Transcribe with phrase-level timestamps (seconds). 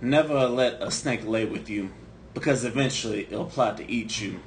[0.00, 1.90] Never let a snake lay with you,
[2.34, 4.40] because eventually it'll plot to eat you.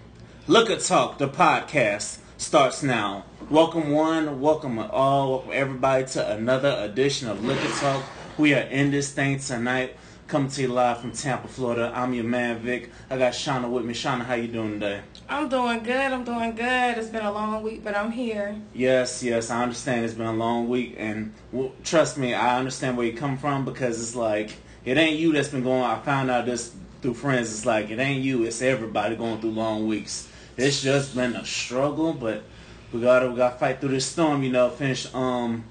[0.45, 3.25] Liquor Talk, the podcast, starts now.
[3.49, 8.03] Welcome one, welcome all, welcome everybody to another edition of Liquor Talk.
[8.37, 9.95] We are in this thing tonight.
[10.27, 11.91] Coming to you live from Tampa, Florida.
[11.95, 12.91] I'm your man Vic.
[13.09, 13.95] I got Shauna with me.
[13.95, 15.01] Shauna, how you doing today?
[15.27, 15.95] I'm doing good.
[15.95, 16.97] I'm doing good.
[16.99, 18.55] It's been a long week, but I'm here.
[18.75, 20.05] Yes, yes, I understand.
[20.05, 23.65] It's been a long week, and well, trust me, I understand where you come from
[23.65, 24.51] because it's like
[24.85, 25.83] it ain't you that's been going.
[25.83, 27.51] I found out this through friends.
[27.51, 28.43] It's like it ain't you.
[28.43, 30.27] It's everybody going through long weeks.
[30.57, 32.43] It's just been a struggle, but
[32.91, 34.43] we gotta we gotta fight through this storm.
[34.43, 35.63] You know, finish um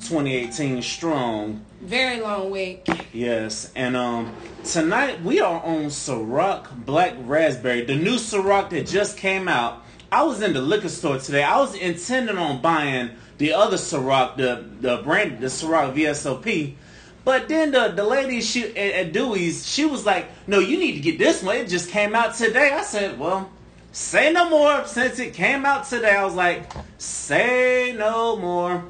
[0.00, 1.64] 2018 strong.
[1.80, 2.86] Very long week.
[3.12, 9.16] Yes, and um tonight we are on Ciroc Black Raspberry, the new Ciroc that just
[9.16, 9.84] came out.
[10.12, 11.42] I was in the liquor store today.
[11.42, 16.74] I was intending on buying the other Ciroc, the the brand, the Ciroc VSOP.
[17.24, 20.92] But then the, the lady she at, at Dewey's, she was like, "No, you need
[20.92, 21.56] to get this one.
[21.56, 23.50] It just came out today." I said, "Well,
[23.92, 28.84] say no more." Since it came out today, I was like, "Say no more."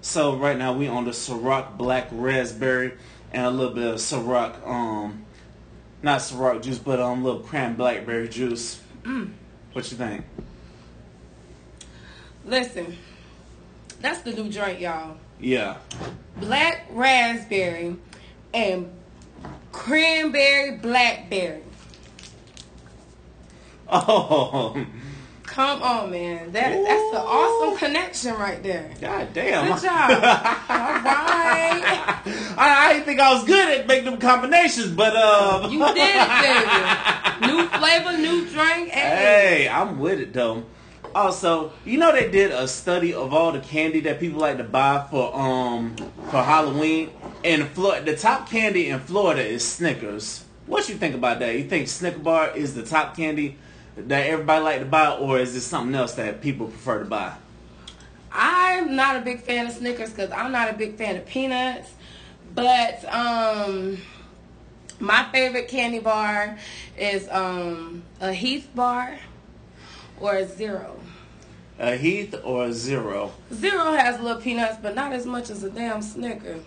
[0.00, 2.92] So right now we on the Ciroc Black Raspberry
[3.32, 5.24] and a little bit of Ciroc, um,
[6.02, 8.80] not Ciroc juice, but um, little cran blackberry juice.
[9.02, 9.32] Mm.
[9.72, 10.24] What you think?
[12.44, 12.96] Listen,
[14.00, 15.16] that's the new drink, y'all.
[15.44, 15.76] Yeah.
[16.38, 17.96] Black raspberry
[18.54, 18.90] and
[19.72, 21.60] cranberry blackberry.
[23.86, 24.84] Oh,
[25.44, 26.50] Come on, man.
[26.52, 28.90] That that's an awesome connection right there.
[29.00, 29.72] god damn.
[29.74, 30.10] Good job.
[30.10, 31.82] All right.
[32.56, 35.96] I, I didn't think I was good at making them combinations, but uh, You did
[35.98, 37.52] it, baby.
[37.52, 38.88] New flavor, new drink.
[38.88, 39.64] Hey.
[39.64, 40.64] Hey, I'm with it though.
[41.14, 44.64] Also, you know they did a study of all the candy that people like to
[44.64, 45.94] buy for um
[46.30, 47.10] for Halloween.
[47.44, 50.44] And the top candy in Florida is Snickers.
[50.66, 51.56] What you think about that?
[51.56, 53.58] You think Snicker bar is the top candy
[53.96, 57.34] that everybody like to buy, or is this something else that people prefer to buy?
[58.32, 61.92] I'm not a big fan of Snickers because I'm not a big fan of peanuts.
[62.54, 63.98] But um,
[64.98, 66.58] my favorite candy bar
[66.96, 69.18] is um, a Heath bar
[70.24, 70.98] or a Zero.
[71.78, 73.32] A Heath or a Zero?
[73.52, 76.60] Zero has little peanuts, but not as much as a damn Snicker.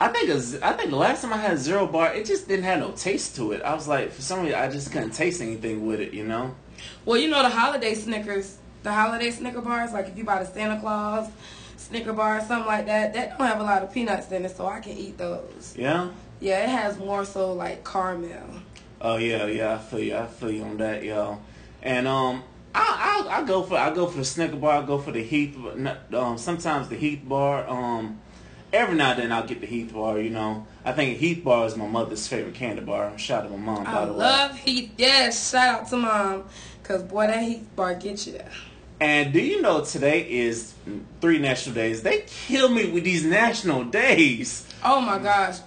[0.00, 2.48] I think a, I think the last time I had a Zero bar, it just
[2.48, 3.62] didn't have no taste to it.
[3.62, 6.12] I was like, for some reason, I just couldn't taste anything with it.
[6.12, 6.54] You know?
[7.04, 10.50] Well, you know the holiday Snickers, the holiday Snicker bars, like if you buy the
[10.50, 11.28] Santa Claus
[11.76, 14.66] Snicker bar, something like that, that don't have a lot of peanuts in it, so
[14.66, 15.74] I can eat those.
[15.76, 16.10] Yeah.
[16.40, 18.62] Yeah, it has more so like caramel.
[19.00, 20.16] Oh yeah, yeah, I feel you.
[20.16, 21.40] I feel you on that, y'all.
[21.82, 24.82] And um, I I, I go for I go for the Snicker bar.
[24.82, 25.56] I go for the Heath.
[26.14, 27.68] Um, sometimes the Heath bar.
[27.68, 28.20] Um,
[28.72, 30.18] every now and then I'll get the Heath bar.
[30.18, 33.16] You know, I think Heath bar is my mother's favorite candy bar.
[33.18, 34.18] Shout out to my mom, by I the way.
[34.18, 34.90] love Heath.
[34.96, 36.44] Yes, shout out to mom,
[36.82, 38.50] cause boy, that Heath bar get you there.
[39.00, 40.74] And do you know today is
[41.20, 42.02] three national days?
[42.04, 44.64] They kill me with these national days.
[44.84, 45.58] Oh my gosh,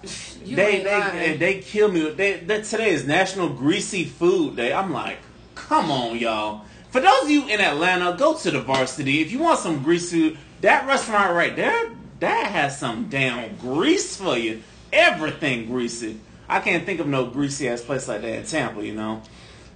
[0.43, 1.39] you they they, lying.
[1.39, 2.03] they kill me.
[2.05, 4.71] with- They, today is National Greasy Food Day.
[4.71, 5.17] I'm like,
[5.53, 6.63] come on, y'all.
[6.95, 9.19] For those of you in Atlanta, go to the Varsity.
[9.19, 11.89] If you want some greasy food, that restaurant right there,
[12.21, 14.63] that has some damn grease for you.
[14.93, 16.21] Everything greasy.
[16.47, 18.81] I can't think of no greasy ass place like that in Tampa.
[18.81, 19.21] You know.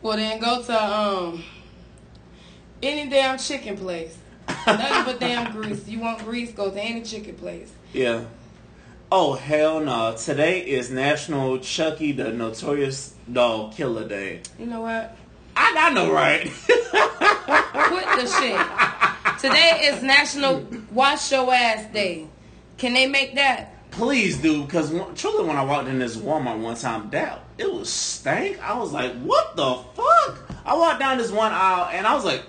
[0.02, 1.44] well, then go to um
[2.82, 4.18] any damn chicken place.
[4.66, 5.86] Nothing but damn grease.
[5.90, 6.54] You want grease?
[6.54, 7.74] Go to any chicken place.
[7.92, 8.24] Yeah.
[9.12, 10.16] Oh hell no!
[10.16, 14.40] Today is National Chucky the Notorious Dog Killer Day.
[14.58, 15.18] You know what?
[15.62, 16.44] I, I know, right?
[17.90, 19.40] Quit the shit.
[19.40, 22.28] Today is National Wash Your Ass Day.
[22.78, 23.92] Can they make that?
[23.92, 27.92] Please do, because truly, when I walked in this Walmart one time, that it was
[27.92, 28.58] stank.
[28.64, 32.24] I was like, "What the fuck?" I walked down this one aisle, and I was
[32.24, 32.44] like,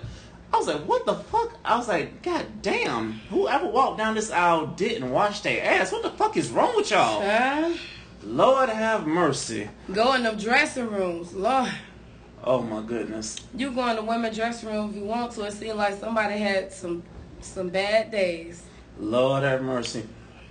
[0.53, 3.13] "I was like, what the fuck?" I was like, "God damn!
[3.29, 5.91] Whoever walked down this aisle didn't wash their ass.
[5.91, 7.73] What the fuck is wrong with y'all?" Huh?
[8.23, 9.67] Lord have mercy.
[9.91, 11.33] Go in them dressing rooms.
[11.33, 11.71] Lord.
[12.43, 13.37] Oh my goodness.
[13.55, 15.43] You go in the women's dressing room if you want to.
[15.43, 17.03] It seems like somebody had some
[17.41, 18.63] some bad days.
[18.99, 20.03] Lord have mercy.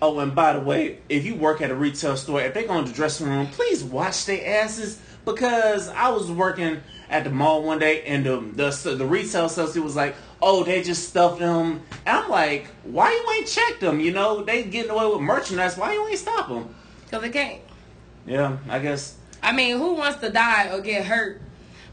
[0.03, 2.79] Oh, and by the way, if you work at a retail store, if they go
[2.79, 7.63] in the dressing room, please wash their asses because I was working at the mall
[7.63, 11.83] one day and the the, the retail associate was like, "Oh, they just stuffed them,"
[12.07, 13.99] and I'm like, "Why you ain't checked them?
[13.99, 15.77] You know, they getting away with merchandise.
[15.77, 16.73] Why you ain't stop them?"
[17.05, 17.63] Because they can't.
[18.27, 19.17] Yeah, I guess.
[19.43, 21.43] I mean, who wants to die or get hurt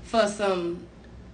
[0.08, 0.86] for some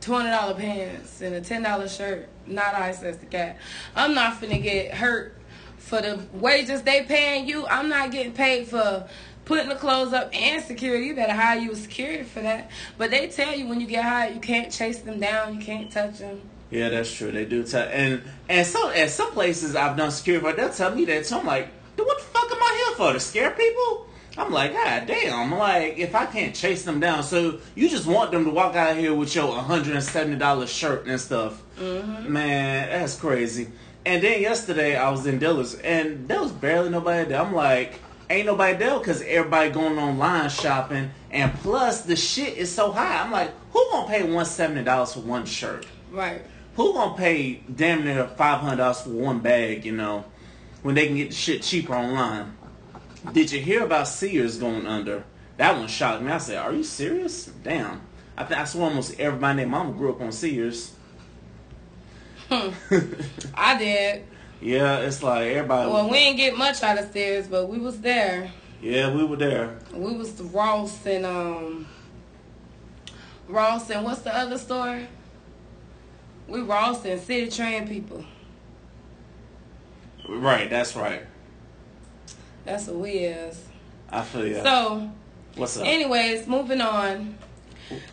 [0.01, 2.27] $20 pants and a $10 shirt?
[2.45, 3.57] Not I, says the cat.
[3.95, 5.37] I'm not finna get hurt
[5.77, 7.65] for the wages they paying you.
[7.67, 9.07] I'm not getting paid for
[9.45, 11.05] putting the clothes up and security.
[11.05, 12.69] You better hire you a security for that.
[12.97, 15.91] But they tell you when you get hired, you can't chase them down, you can't
[15.91, 16.41] touch them.
[16.71, 17.31] Yeah, that's true.
[17.31, 20.95] They do tell, and and some at some places I've done security, but they'll tell
[20.95, 21.25] me that.
[21.27, 23.13] So I'm like, what the fuck am I here for?
[23.13, 24.07] To scare people?
[24.37, 25.51] I'm like, God damn!
[25.51, 28.97] Like, if I can't chase them down, so you just want them to walk out
[28.97, 31.61] here with your 170 dollars shirt and stuff?
[31.77, 32.33] Mm-hmm.
[32.33, 33.67] Man, that's crazy.
[34.05, 37.41] And then yesterday I was in Dillard's, and there was barely nobody there.
[37.41, 37.99] I'm like,
[38.29, 43.21] ain't nobody there because everybody going online shopping, and plus the shit is so high.
[43.21, 45.85] I'm like, who gonna pay 170 dollars for one shirt?
[46.11, 46.41] Right.
[46.75, 49.85] Who gonna pay damn near 500 dollars for one bag?
[49.85, 50.25] You know,
[50.81, 52.57] when they can get the shit cheaper online.
[53.31, 55.23] Did you hear about Sears going under?
[55.57, 56.31] That one shocked me.
[56.31, 58.01] I said, "Are you serious?" Damn.
[58.35, 60.93] I think I swear almost everybody named Mama grew up on Sears.
[62.49, 62.69] Hmm.
[63.55, 64.25] I did.
[64.61, 65.91] Yeah, it's like everybody.
[65.91, 68.49] Well, we didn't get much out of Sears, but we was there.
[68.81, 69.77] Yeah, we were there.
[69.93, 71.85] We was the Ross and um
[73.49, 75.01] Ross and what's the other store?
[76.47, 78.23] We Ross and Citi Trend people.
[80.29, 81.23] Right, that's right.
[82.65, 83.65] That's what we is.
[84.09, 84.61] I feel you.
[84.61, 85.09] So,
[85.55, 85.85] what's up?
[85.85, 87.37] Anyways, moving on.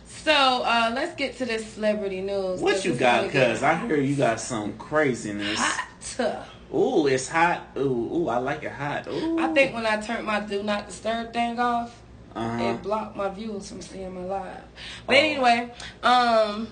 [0.07, 2.59] So uh, let's get to this celebrity news.
[2.59, 3.31] What you got?
[3.31, 5.57] Cause I hear you got some craziness.
[5.57, 6.47] Hot.
[6.73, 7.67] Ooh, it's hot.
[7.77, 7.81] Ooh,
[8.13, 9.07] ooh, I like it hot.
[9.07, 9.39] Ooh.
[9.39, 12.01] I think when I turned my do not disturb thing off,
[12.35, 12.63] uh-huh.
[12.63, 14.63] it blocked my viewers from seeing my live.
[15.05, 15.19] But oh.
[15.19, 15.73] anyway,
[16.03, 16.67] um,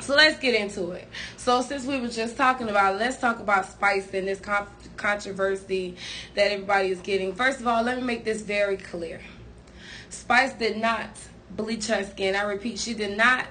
[0.00, 1.08] so let's get into it.
[1.36, 5.96] So since we were just talking about, let's talk about Spice and this con- controversy
[6.34, 7.34] that everybody is getting.
[7.34, 9.20] First of all, let me make this very clear.
[10.10, 11.08] Spice did not
[11.50, 12.34] bleach her skin.
[12.34, 13.46] I repeat, she did not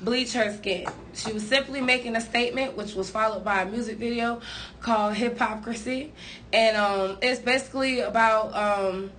[0.00, 0.86] bleach her skin.
[1.14, 4.40] She was simply making a statement, which was followed by a music video
[4.80, 6.12] called Hypocrisy,
[6.52, 9.10] and um, it's basically about um,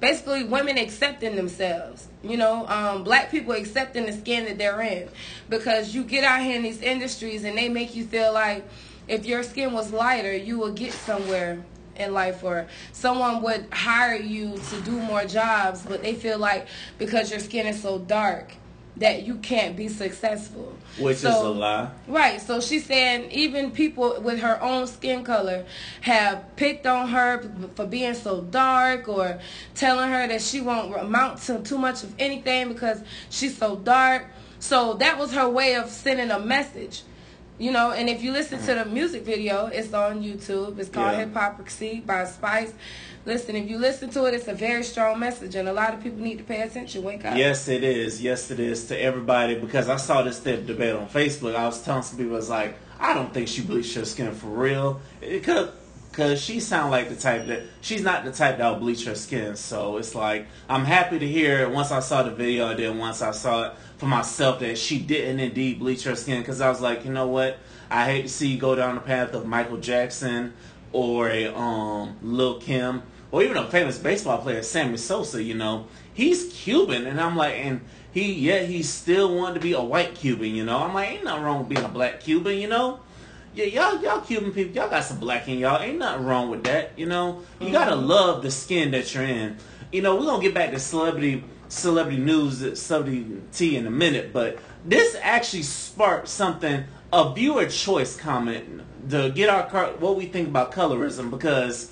[0.00, 2.08] basically women accepting themselves.
[2.22, 5.08] You know, um, black people accepting the skin that they're in,
[5.48, 8.68] because you get out here in these industries and they make you feel like
[9.06, 11.64] if your skin was lighter, you will get somewhere
[11.98, 16.68] in life or someone would hire you to do more jobs but they feel like
[16.96, 18.52] because your skin is so dark
[18.98, 20.74] that you can't be successful.
[20.98, 21.90] Which so, is a lie.
[22.06, 22.40] Right.
[22.40, 25.64] So she's saying even people with her own skin color
[26.00, 29.40] have picked on her for being so dark or
[29.74, 33.00] telling her that she won't amount to too much of anything because
[33.30, 34.26] she's so dark.
[34.58, 37.02] So that was her way of sending a message.
[37.58, 40.78] You know, and if you listen to the music video, it's on YouTube.
[40.78, 41.24] It's called yeah.
[41.24, 42.72] Hypocrisy by Spice.
[43.28, 46.02] Listen, if you listen to it, it's a very strong message, and a lot of
[46.02, 47.02] people need to pay attention.
[47.02, 47.36] Wake up.
[47.36, 48.22] Yes, it is.
[48.22, 51.54] Yes, it is to everybody because I saw this debate on Facebook.
[51.54, 54.32] I was telling some people, I was like, I don't think she bleached her skin
[54.32, 55.02] for real.
[55.20, 55.70] It could
[56.10, 59.14] because she sound like the type that she's not the type that will bleach her
[59.14, 59.56] skin.
[59.56, 62.96] So it's like I'm happy to hear it once I saw the video, and then
[62.96, 66.40] once I saw it for myself that she didn't indeed bleach her skin.
[66.40, 67.58] Because I was like, you know what?
[67.90, 70.54] I hate to see you go down the path of Michael Jackson
[70.92, 75.42] or a um, Lil Kim or even a famous baseball player, Sammy Sosa.
[75.42, 77.80] You know, he's Cuban, and I'm like, and
[78.12, 80.54] he yeah, he still wanted to be a white Cuban.
[80.54, 82.58] You know, I'm like, ain't nothing wrong with being a black Cuban.
[82.58, 83.00] You know.
[83.54, 85.82] Yeah, y'all, y'all Cuban people, y'all got some black in y'all.
[85.82, 87.42] Ain't nothing wrong with that, you know.
[87.60, 88.06] You gotta mm-hmm.
[88.06, 89.56] love the skin that you're in.
[89.90, 94.32] You know, we're gonna get back to celebrity, celebrity news, celebrity tea in a minute,
[94.32, 100.48] but this actually sparked something a viewer choice comment to get our what we think
[100.48, 101.90] about colorism because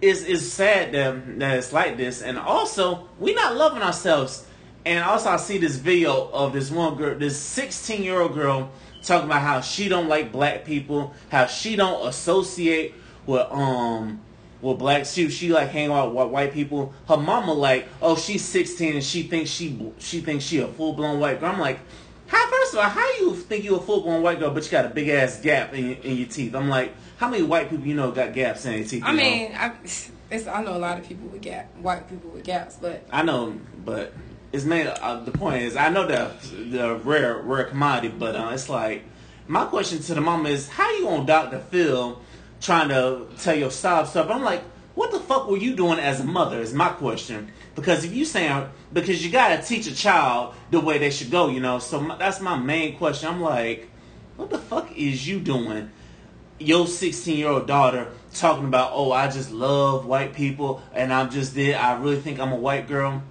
[0.00, 2.22] it's, it's sad that, that it's like this.
[2.22, 4.46] And also we not loving ourselves.
[4.86, 8.70] And also I see this video of this one girl this 16 year old girl
[9.02, 12.94] talking about how she don't like black people how she don't associate
[13.26, 14.20] with um
[14.60, 16.92] with black she she like hang out with white people.
[17.06, 21.20] Her mama like oh she's 16 and she thinks she she thinks she a full-blown
[21.20, 21.52] white girl.
[21.52, 21.80] I'm like
[22.26, 24.70] how first of all, how you think you a full blown white girl, but you
[24.70, 26.54] got a big ass gap in, in your teeth?
[26.54, 29.02] I'm like, how many white people you know got gaps in their teeth?
[29.04, 29.72] I mean, I,
[30.30, 33.58] I know a lot of people with gap, white people with gaps, but I know,
[33.84, 34.12] but
[34.52, 34.86] it's made.
[34.86, 39.04] Uh, the point is, I know the the rare rare commodity, but uh, it's like
[39.46, 41.58] my question to the mama is, how you on Dr.
[41.58, 42.20] Phil
[42.60, 44.28] trying to tell your stop stuff?
[44.30, 44.62] I'm like,
[44.94, 46.60] what the fuck were you doing as a mother?
[46.60, 47.50] Is my question.
[47.78, 51.48] Because if you saying because you gotta teach a child the way they should go,
[51.48, 51.78] you know.
[51.78, 53.28] So my, that's my main question.
[53.28, 53.88] I'm like,
[54.36, 55.90] what the fuck is you doing?
[56.58, 61.30] Your 16 year old daughter talking about, oh, I just love white people and I'm
[61.30, 61.76] just did.
[61.76, 63.22] I really think I'm a white girl,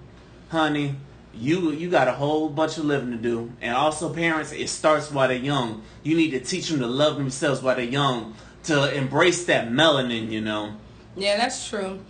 [0.48, 0.96] honey.
[1.34, 4.50] You you got a whole bunch of living to do, and also parents.
[4.50, 5.82] It starts while they're young.
[6.02, 10.32] You need to teach them to love themselves while they're young, to embrace that melanin.
[10.32, 10.74] You know.
[11.16, 12.00] Yeah, that's true.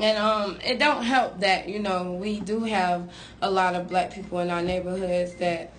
[0.00, 3.10] And um, it don't help that you know we do have
[3.40, 5.72] a lot of black people in our neighborhoods that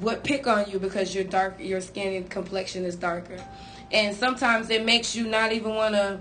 [0.00, 3.42] would pick on you because your dark, your skin and complexion is darker,
[3.92, 6.20] and sometimes it makes you not even want to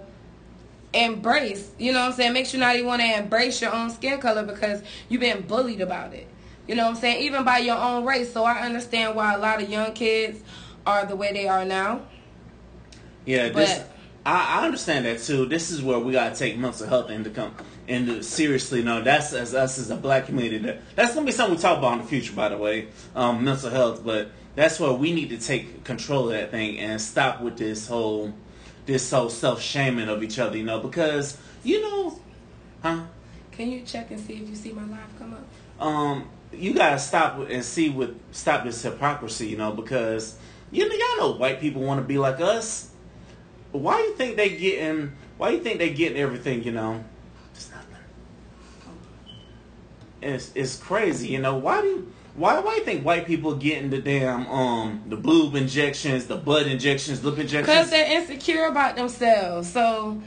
[0.93, 1.71] embrace.
[1.77, 2.31] You know what I'm saying?
[2.31, 5.41] It makes you not even want to embrace your own skin color because you've been
[5.41, 6.27] bullied about it.
[6.67, 7.23] You know what I'm saying?
[7.23, 8.31] Even by your own race.
[8.31, 10.41] So I understand why a lot of young kids
[10.85, 12.01] are the way they are now.
[13.25, 13.83] Yeah, this
[14.25, 15.45] I, I understand that too.
[15.45, 17.53] This is where we gotta take mental health into come
[17.87, 18.81] into seriously.
[18.81, 20.57] No, that's as us as a black community.
[20.59, 22.87] That, that's gonna be something we talk about in the future, by the way.
[23.15, 26.99] Um, mental health, but that's where we need to take control of that thing and
[26.99, 28.33] stop with this whole
[28.87, 30.57] this whole self shaming of each other.
[30.57, 32.19] You know, because you know,
[32.81, 33.03] huh?
[33.51, 35.85] Can you check and see if you see my live come up?
[35.85, 39.49] Um, you gotta stop and see with stop this hypocrisy.
[39.49, 40.35] You know, because
[40.71, 42.89] you know y'all know white people want to be like us
[43.77, 45.11] why do you think they getting?
[45.37, 46.63] Why do you think they getting everything?
[46.63, 47.03] You know,
[47.53, 47.97] it's nothing.
[50.21, 51.29] It's it's crazy.
[51.29, 55.03] You know why do you, why why you think white people getting the damn um
[55.07, 57.67] the boob injections, the butt injections, lip injections?
[57.67, 59.71] Because they're insecure about themselves.
[59.71, 60.21] So.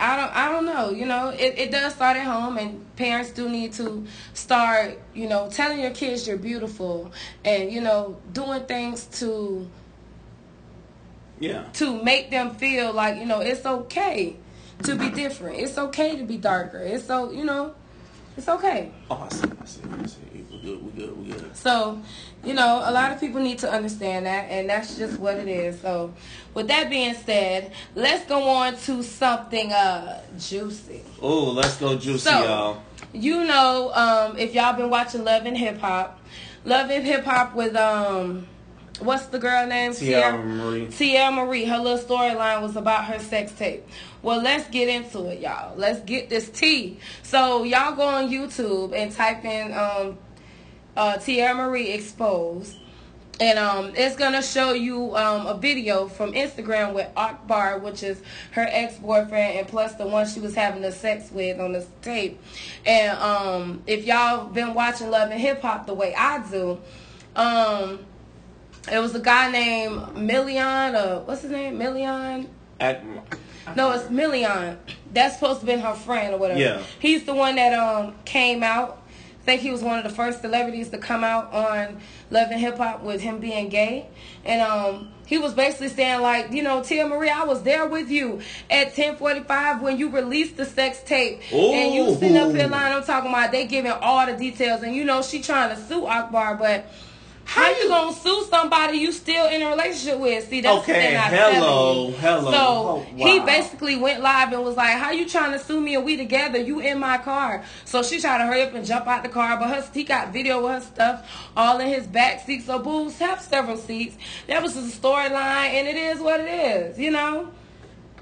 [0.00, 0.90] I don't I don't know.
[0.90, 5.28] You know, it, it does start at home and parents do need to start, you
[5.28, 7.10] know, telling your kids you're beautiful
[7.44, 9.68] and, you know, doing things to
[11.40, 11.64] yeah.
[11.74, 14.36] To make them feel like, you know, it's okay
[14.84, 15.58] to be different.
[15.58, 16.78] It's okay to be darker.
[16.78, 17.74] It's so, you know,
[18.36, 18.92] it's okay.
[19.10, 20.20] Oh, I see, I see, I see.
[20.50, 21.56] We're good, we're good, we're good.
[21.56, 22.00] So,
[22.44, 25.48] you know, a lot of people need to understand that, and that's just what it
[25.48, 25.80] is.
[25.80, 26.14] So,
[26.54, 31.02] with that being said, let's go on to something uh juicy.
[31.20, 32.82] Oh, let's go juicy, so, y'all.
[33.12, 36.20] You know, um, if y'all been watching Love and Hip Hop,
[36.64, 38.46] Love and Hip Hop with um
[39.00, 39.92] what's the girl name?
[39.92, 40.86] Teairra Mari.
[40.86, 41.64] Teairra Mari.
[41.64, 43.86] Her little storyline was about her sex tape.
[44.22, 45.76] Well, let's get into it, y'all.
[45.76, 46.98] Let's get this tea.
[47.22, 50.18] So y'all go on YouTube and type in um,
[50.96, 52.76] uh, Teairra Mari exposed.
[53.40, 58.20] And um, it's gonna show you um, a video from Instagram with Akbar, which is
[58.50, 62.40] her ex-boyfriend, and plus the one she was having the sex with on this tape.
[62.84, 66.80] And um, if y'all been watching Love and Hip Hop the way I do,
[67.36, 68.00] um,
[68.92, 71.78] it was a guy named Million, or what's his name?
[71.78, 72.48] Million?
[72.80, 73.04] At,
[73.76, 74.78] no, it's Million.
[75.12, 76.60] That's supposed to be her friend or whatever.
[76.60, 76.82] Yeah.
[76.98, 79.02] He's the one that um came out.
[79.42, 82.60] I think he was one of the first celebrities to come out on Love and
[82.60, 84.06] Hip Hop with him being gay.
[84.44, 88.10] And um he was basically saying like, you know, Tia Marie, I was there with
[88.10, 88.40] you
[88.70, 91.72] at 10:45 when you released the sex tape, Ooh.
[91.72, 92.94] and you sitting up here lying.
[92.94, 96.06] I'm talking about they giving all the details, and you know she trying to sue
[96.06, 96.86] Akbar, but
[97.48, 100.48] how you gonna sue somebody you still in a relationship with?
[100.48, 101.14] See, that's okay.
[101.14, 102.50] Hello, hello.
[102.50, 103.26] So oh, wow.
[103.26, 106.18] he basically went live and was like, "How you trying to sue me and we
[106.18, 106.58] together?
[106.58, 109.56] You in my car?" So she tried to hurry up and jump out the car,
[109.58, 112.66] but her he got video of her stuff all in his back seat.
[112.66, 114.18] So booze have several seats.
[114.46, 117.50] That was just a storyline, and it is what it is, you know.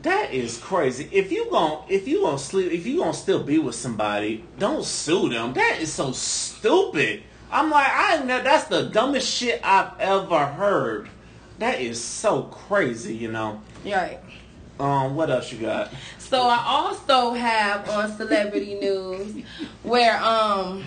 [0.02, 1.08] That is crazy.
[1.10, 4.84] If you gon' if you gonna sleep, if you gonna still be with somebody, don't
[4.84, 5.52] sue them.
[5.54, 7.24] That is so stupid.
[7.50, 11.08] I'm like, I know that's the dumbest shit I've ever heard.
[11.58, 13.62] That is so crazy, you know.
[13.84, 14.20] Right.
[14.78, 15.90] Um, what else you got?
[16.18, 19.44] So I also have on celebrity news
[19.82, 20.84] where um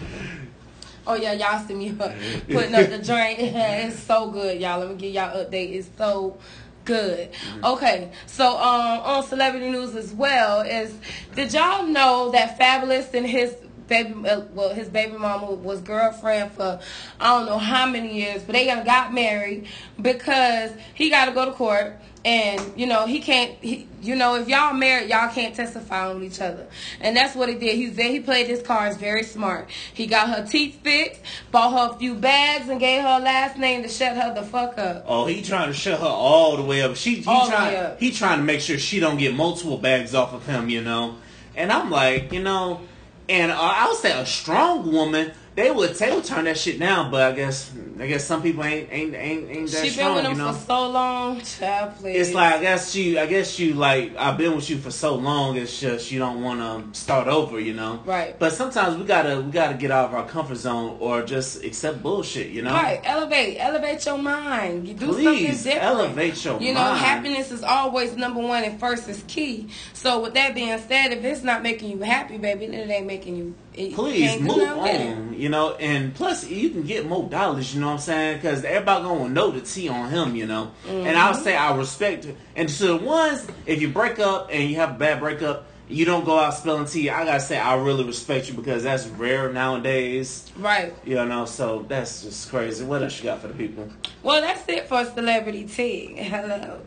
[1.07, 3.39] Oh yeah, y'all see me putting up the joint.
[3.39, 4.79] it's so good, y'all.
[4.79, 5.73] Let me give y'all update.
[5.73, 6.37] It's so
[6.85, 7.29] good.
[7.63, 10.93] Okay, so um on celebrity news as well is
[11.33, 13.55] did y'all know that Fabolous and his
[13.89, 16.79] baby, uh, well, his baby mama was girlfriend for
[17.19, 19.67] I don't know how many years, but they got married
[20.01, 24.35] because he got to go to court and you know he can't he, you know
[24.35, 26.67] if y'all married y'all can't testify on each other.
[26.99, 27.75] And that's what he did.
[27.75, 29.69] He's very he played his cards very smart.
[29.93, 33.57] He got her teeth fixed bought her a few bags and gave her a last
[33.57, 35.05] name to shut her the fuck up.
[35.07, 36.95] Oh he trying to shut her all the way up.
[36.95, 40.33] She he all trying he trying to make sure she don't get multiple bags off
[40.33, 41.15] of him you know?
[41.55, 42.81] And i'm like you know
[43.29, 46.79] and uh, I would say a strong woman, they would they would turn that shit
[46.79, 47.11] down.
[47.11, 50.15] But I guess I guess some people ain't ain't ain't, ain't that she strong.
[50.15, 50.53] been with him you know?
[50.53, 52.27] for so long, child, please.
[52.27, 55.15] It's like I guess you I guess you like I've been with you for so
[55.15, 55.57] long.
[55.57, 56.59] It's just you don't want
[56.93, 58.01] to start over, you know.
[58.05, 58.39] Right.
[58.39, 62.01] But sometimes we gotta we gotta get out of our comfort zone or just accept
[62.01, 62.71] bullshit, you know.
[62.73, 63.01] Right.
[63.03, 64.87] Elevate, elevate your mind.
[64.87, 65.83] You do Please, something different.
[65.83, 66.99] elevate your You know, mind.
[66.99, 69.67] happiness is always number one and first is key.
[69.93, 73.07] So with that being said, if it's not making you happy, baby, then it ain't
[73.07, 73.55] making you.
[73.79, 75.33] It, Please move on.
[75.33, 77.73] You know, and plus you can get more dollars.
[77.73, 78.37] You know what I'm saying?
[78.37, 80.35] Because everybody gonna know the tea on him.
[80.35, 81.07] You know, mm-hmm.
[81.07, 84.75] and I'll say I respect and to the ones if you break up and you
[84.75, 87.09] have a bad breakup you don't go out spilling tea.
[87.09, 90.49] I gotta say, I really respect you because that's rare nowadays.
[90.55, 90.93] Right.
[91.03, 92.85] You know, so that's just crazy.
[92.85, 93.89] What else you got for the people?
[94.21, 96.13] Well, that's it for celebrity tea.
[96.17, 96.79] Hello.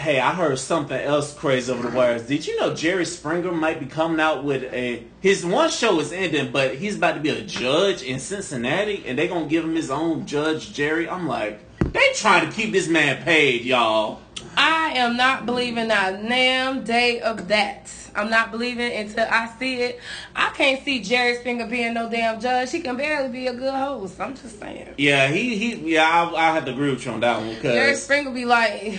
[0.00, 2.26] Hey, I heard something else crazy over the wires.
[2.26, 6.10] Did you know Jerry Springer might be coming out with a his one show is
[6.10, 9.74] ending, but he's about to be a judge in Cincinnati, and they gonna give him
[9.74, 11.06] his own judge, Jerry.
[11.06, 11.60] I'm like,
[11.92, 14.22] they trying to keep this man paid, y'all.
[14.56, 17.92] I am not believing that damn day of that.
[18.14, 20.00] I'm not believing until I see it.
[20.34, 22.72] I can't see Jerry Springer being no damn judge.
[22.72, 24.18] He can barely be a good host.
[24.18, 24.94] I'm just saying.
[24.96, 25.92] Yeah, he he.
[25.92, 28.46] Yeah, I, I have to agree with you on that one because Jerry Springer be
[28.46, 28.98] like.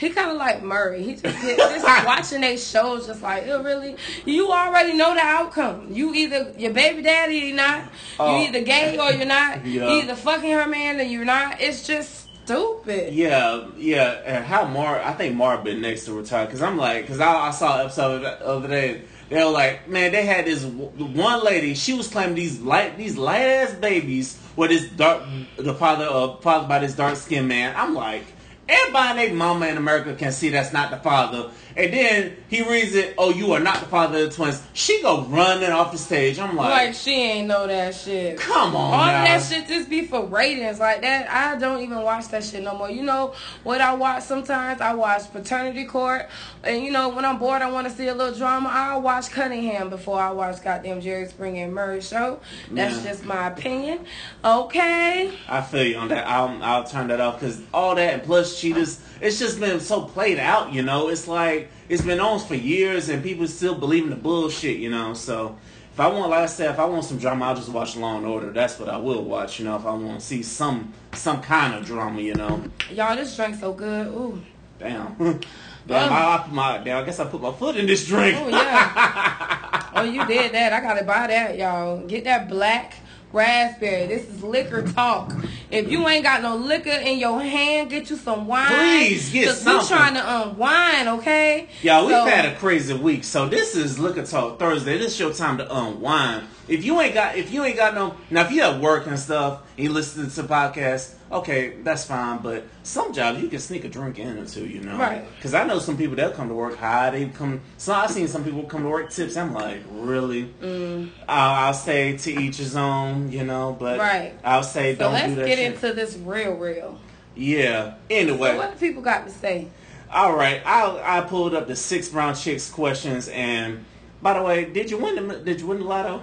[0.00, 1.02] He kind of like Maury.
[1.02, 3.96] He just just watching they shows, just like, oh, really?
[4.24, 5.88] You already know the outcome.
[5.92, 7.84] You either your baby daddy or not.
[8.18, 8.40] Oh.
[8.40, 9.60] You either gay or you're not.
[9.70, 9.90] Yeah.
[9.90, 11.60] You either fucking her man or you're not.
[11.60, 13.12] It's just stupid.
[13.12, 15.00] Yeah, yeah, and how Mar?
[15.00, 17.86] I think Mar been next to retire because I'm like, because I, I saw an
[17.86, 19.02] episode the other day.
[19.28, 21.74] They were like, man, they had this one lady.
[21.74, 25.22] She was claiming these light, these light ass babies were this dark,
[25.56, 27.74] the father of fathered by this dark skinned man.
[27.76, 28.24] I'm like,
[28.70, 31.50] everybody and their mama in America can see that's not the father.
[31.80, 34.62] And then he reads it, oh, you are not the father of the twins.
[34.74, 36.38] She go running off the stage.
[36.38, 38.38] I'm like, Like she ain't know that shit.
[38.38, 39.24] come on, All now.
[39.24, 41.30] that shit just be for ratings like that.
[41.30, 42.90] I don't even watch that shit no more.
[42.90, 43.34] You know
[43.64, 44.80] what I watch sometimes?
[44.80, 46.28] I watch Paternity Court,
[46.64, 48.68] and you know when I'm bored, I want to see a little drama.
[48.68, 52.40] I watch Cunningham before I watch goddamn Jerry Springer and Maury show.
[52.70, 54.04] That's just my opinion.
[54.44, 55.32] Okay.
[55.48, 56.26] I feel you on that.
[56.26, 60.02] I'll I'll turn that off because all that and plus cheaters, it's just been so
[60.02, 60.72] played out.
[60.72, 64.16] You know, it's like it's been on for years and people still believe in the
[64.16, 64.78] bullshit.
[64.78, 65.56] You know, so
[65.92, 68.16] if I want, like I said, if I want some drama, I'll just watch Law
[68.16, 68.50] and Order.
[68.52, 69.58] That's what I will watch.
[69.58, 72.20] You know, if I want to see some some kind of drama.
[72.20, 74.06] You know, Y'all, this drink so good.
[74.08, 74.40] Ooh.
[74.78, 75.14] damn,
[75.86, 76.12] damn.
[76.12, 77.02] I, I my damn.
[77.02, 78.36] I guess I put my foot in this drink.
[78.38, 79.90] Oh yeah.
[79.94, 80.72] oh, you did that.
[80.72, 82.06] I gotta buy that, y'all.
[82.06, 82.94] Get that black
[83.32, 84.06] raspberry.
[84.06, 85.32] This is liquor talk.
[85.70, 88.66] If you ain't got no liquor in your hand, get you some wine.
[88.68, 89.96] Please, get 'Cause we something.
[89.96, 91.68] trying to unwind, um, okay?
[91.82, 93.24] Y'all, we've had a crazy week.
[93.24, 94.98] So this is Liquor Talk Thursday.
[94.98, 96.42] This is your time to unwind.
[96.70, 99.18] If you ain't got, if you ain't got no, now if you at work and
[99.18, 102.38] stuff, and you listen to podcasts, okay, that's fine.
[102.38, 105.24] But some jobs you can sneak a drink in or two, you know, Right.
[105.36, 107.10] Because I know some people that come to work high.
[107.10, 107.60] They come.
[107.76, 109.36] So I've seen some people come to work tips.
[109.36, 110.44] I'm like, really?
[110.62, 111.10] Mm.
[111.28, 113.76] I'll, I'll say to each his own, you know.
[113.78, 114.34] But Right.
[114.44, 115.72] I'll say So don't let's do that get shit.
[115.74, 117.00] into this real, real.
[117.34, 117.90] yeah.
[117.94, 118.56] So Anyway.
[118.56, 119.66] what do people got to say?
[120.12, 123.84] All right, I I pulled up the six brown chicks questions, and
[124.22, 126.22] by the way, did you win the did you win the lotto?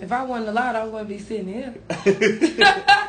[0.00, 1.74] If I won the lotto, I wouldn't be sitting here.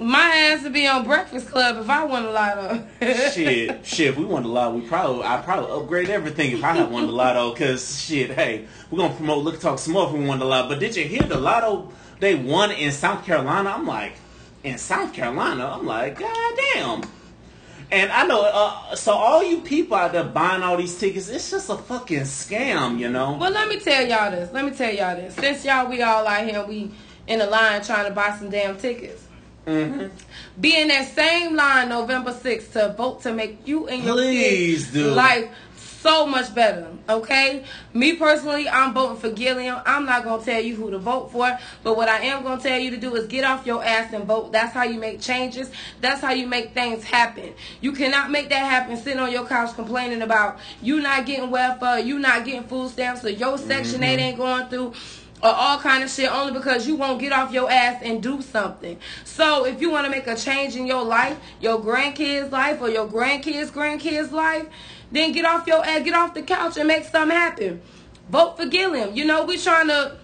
[0.00, 2.86] My ass would be on Breakfast Club if I won the lotto.
[3.32, 4.08] shit, shit.
[4.08, 7.06] If we won the lotto, we probably I probably upgrade everything if I had won
[7.06, 7.54] the lotto.
[7.54, 10.68] Cause shit, hey, we're gonna promote Liquor Talk some more if we won the lotto.
[10.68, 13.70] But did you hear the lotto they won in South Carolina?
[13.70, 14.14] I'm like,
[14.62, 17.02] in South Carolina, I'm like, god damn.
[17.90, 21.50] And I know, uh, so all you people out there buying all these tickets, it's
[21.50, 23.32] just a fucking scam, you know.
[23.40, 24.52] Well, let me tell y'all this.
[24.52, 25.34] Let me tell y'all this.
[25.36, 26.90] Since y'all, we all out here, we
[27.26, 29.22] in the line trying to buy some damn tickets.
[29.66, 30.08] hmm
[30.60, 34.84] Be in that same line November 6th to vote to make you and your Please
[34.84, 35.10] kids do.
[35.12, 35.48] life
[36.00, 36.88] so much better.
[37.08, 37.64] Okay?
[37.92, 39.80] Me personally, I'm voting for Gillum.
[39.84, 42.78] I'm not gonna tell you who to vote for, but what I am gonna tell
[42.78, 44.52] you to do is get off your ass and vote.
[44.52, 45.70] That's how you make changes.
[46.00, 47.54] That's how you make things happen.
[47.80, 51.98] You cannot make that happen sitting on your couch complaining about you not getting welfare,
[51.98, 54.20] you not getting food stamps, or your section 8 mm-hmm.
[54.20, 54.94] ain't going through
[55.42, 58.42] or all kind of shit only because you won't get off your ass and do
[58.42, 58.98] something.
[59.24, 62.88] So if you want to make a change in your life, your grandkids' life, or
[62.88, 64.66] your grandkids' grandkids' life,
[65.10, 67.80] then get off your ass, get off the couch and make something happen.
[68.28, 69.14] Vote for Gillum.
[69.14, 70.18] You know, we're trying to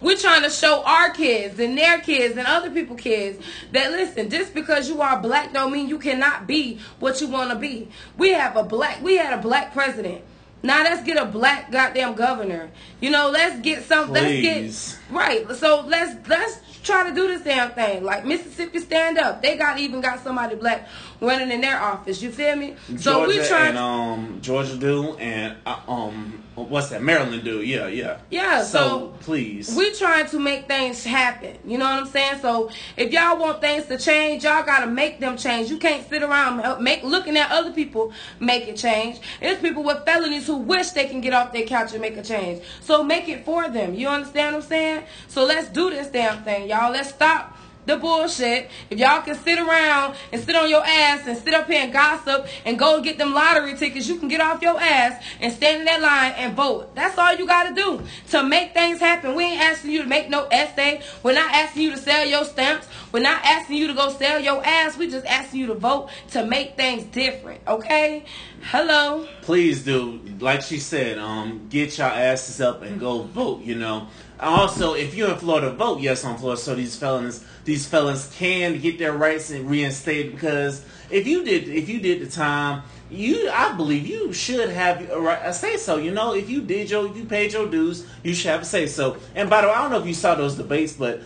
[0.00, 4.30] we're trying to show our kids and their kids and other people's kids that listen,
[4.30, 7.88] just because you are black don't mean you cannot be what you want to be.
[8.18, 10.24] We have a black we had a black president.
[10.64, 12.70] Now let's get a black goddamn governor.
[13.00, 14.12] You know, let's get some Please.
[14.12, 15.50] let's get right.
[15.56, 18.04] So let's let's try to do this damn thing.
[18.04, 19.42] Like Mississippi stand up.
[19.42, 20.88] They got even got somebody black
[21.22, 22.20] running in their office.
[22.20, 22.74] You feel me?
[22.96, 27.62] So Georgia we trying and um Georgia do and uh, um what's that Maryland do?
[27.62, 28.18] Yeah, yeah.
[28.30, 31.56] Yeah, So, so please, we trying to make things happen.
[31.64, 32.40] You know what I'm saying?
[32.42, 35.70] So if y'all want things to change, y'all gotta make them change.
[35.70, 39.20] You can't sit around uh, make looking at other people make it change.
[39.40, 42.22] There's people with felonies who wish they can get off their couch and make a
[42.22, 42.62] change.
[42.80, 43.94] So make it for them.
[43.94, 45.02] You understand what I'm saying?
[45.28, 46.92] So let's do this damn thing, y'all.
[46.92, 51.36] Let's stop the bullshit, if y'all can sit around and sit on your ass and
[51.36, 54.62] sit up here and gossip and go get them lottery tickets, you can get off
[54.62, 56.94] your ass and stand in that line and vote.
[56.94, 59.34] That's all you gotta do to make things happen.
[59.34, 61.02] We ain't asking you to make no essay.
[61.22, 62.86] We're not asking you to sell your stamps.
[63.10, 64.96] We're not asking you to go sell your ass.
[64.96, 67.60] We just asking you to vote to make things different.
[67.66, 68.24] Okay?
[68.62, 69.26] Hello.
[69.42, 73.62] Please do, like she said, um, get your asses up and go vote.
[73.62, 74.06] You know.
[74.42, 78.80] Also, if you're in Florida, vote yes on Florida, so these felons, these felons can
[78.80, 80.32] get their rights reinstated.
[80.32, 85.10] Because if you did, if you did the time you I believe you should have
[85.10, 85.96] a, right, a say so.
[85.96, 88.64] You know, if you did your if you paid your dues, you should have a
[88.64, 89.16] say so.
[89.34, 91.20] And by the way, I don't know if you saw those debates, but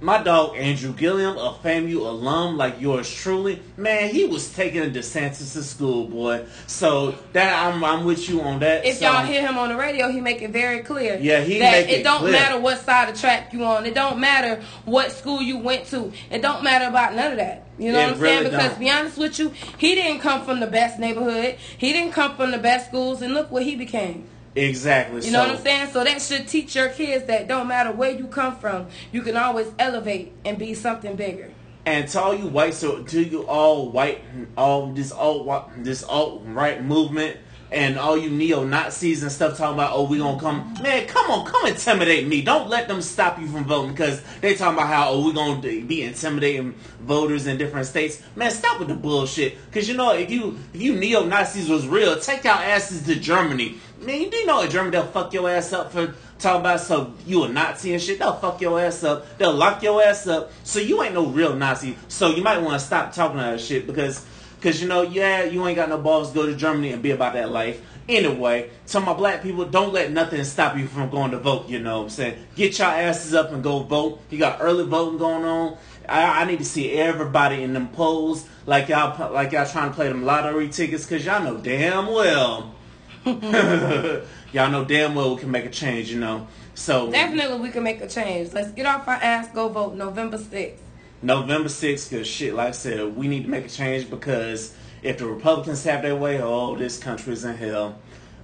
[0.00, 5.52] my dog Andrew Gillum, a FAMU alum like yours truly, man, he was taking DeSantis
[5.54, 6.46] to school, boy.
[6.66, 8.84] So that I'm I'm with you on that.
[8.84, 11.18] If so, y'all hear him on the radio, he make it very clear.
[11.20, 12.32] Yeah, he that make it, it don't clear.
[12.32, 13.86] matter what side of track you on.
[13.86, 16.12] It don't matter what school you went to.
[16.30, 17.63] It don't matter about none of that.
[17.78, 18.50] You know It what I'm really saying?
[18.52, 18.80] Because don't.
[18.80, 21.56] be honest with you, he didn't come from the best neighborhood.
[21.76, 24.28] He didn't come from the best schools, and look what he became.
[24.54, 25.24] exactly.
[25.26, 25.88] You know what I'm saying?
[25.90, 29.36] So that should teach your kids that don't matter where you come from, you can
[29.36, 31.50] always elevate and be something bigger.
[31.86, 34.22] And to all you white, so to you all white,
[34.56, 37.36] all this all this alt right movement,
[37.70, 41.30] and all you neo Nazis and stuff talking about, oh, we gonna come, man, come
[41.30, 42.42] on, come intimidate me.
[42.42, 45.60] Don't let them stop you from voting because they talking about how oh we gonna
[45.60, 48.22] be intimidating voters in different states.
[48.36, 49.56] Man, stop with the bullshit.
[49.66, 53.16] Because you know if you if you neo Nazis was real, take your asses to
[53.16, 53.76] Germany.
[54.00, 57.14] Man, you do know in Germany they'll fuck your ass up for talking about so
[57.26, 58.18] you a Nazi and shit.
[58.18, 59.38] They'll fuck your ass up.
[59.38, 60.52] They'll lock your ass up.
[60.62, 61.96] So you ain't no real Nazi.
[62.08, 64.26] So you might want to stop talking that shit because
[64.64, 67.10] because you know yeah you ain't got no balls to go to Germany and be
[67.10, 67.82] about that life.
[68.08, 71.68] Anyway, to my black people, don't let nothing stop you from going to vote.
[71.68, 72.46] You know what I'm saying?
[72.56, 74.20] Get your asses up and go vote.
[74.30, 75.76] You got early voting going on.
[76.08, 79.94] I, I need to see everybody in them polls like y'all like y'all trying to
[79.94, 82.74] play them lottery tickets because y'all know damn well
[83.24, 86.46] y'all know damn well we can make a change, you know.
[86.74, 88.54] So Definitely, we can make a change.
[88.54, 89.48] Let's get off our ass.
[89.48, 90.78] Go vote November 6th.
[91.24, 95.18] November 6th, because shit, like I said, we need to make a change because if
[95.18, 97.98] the Republicans have their way, oh, this country's in hell.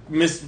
[0.09, 0.43] Miss,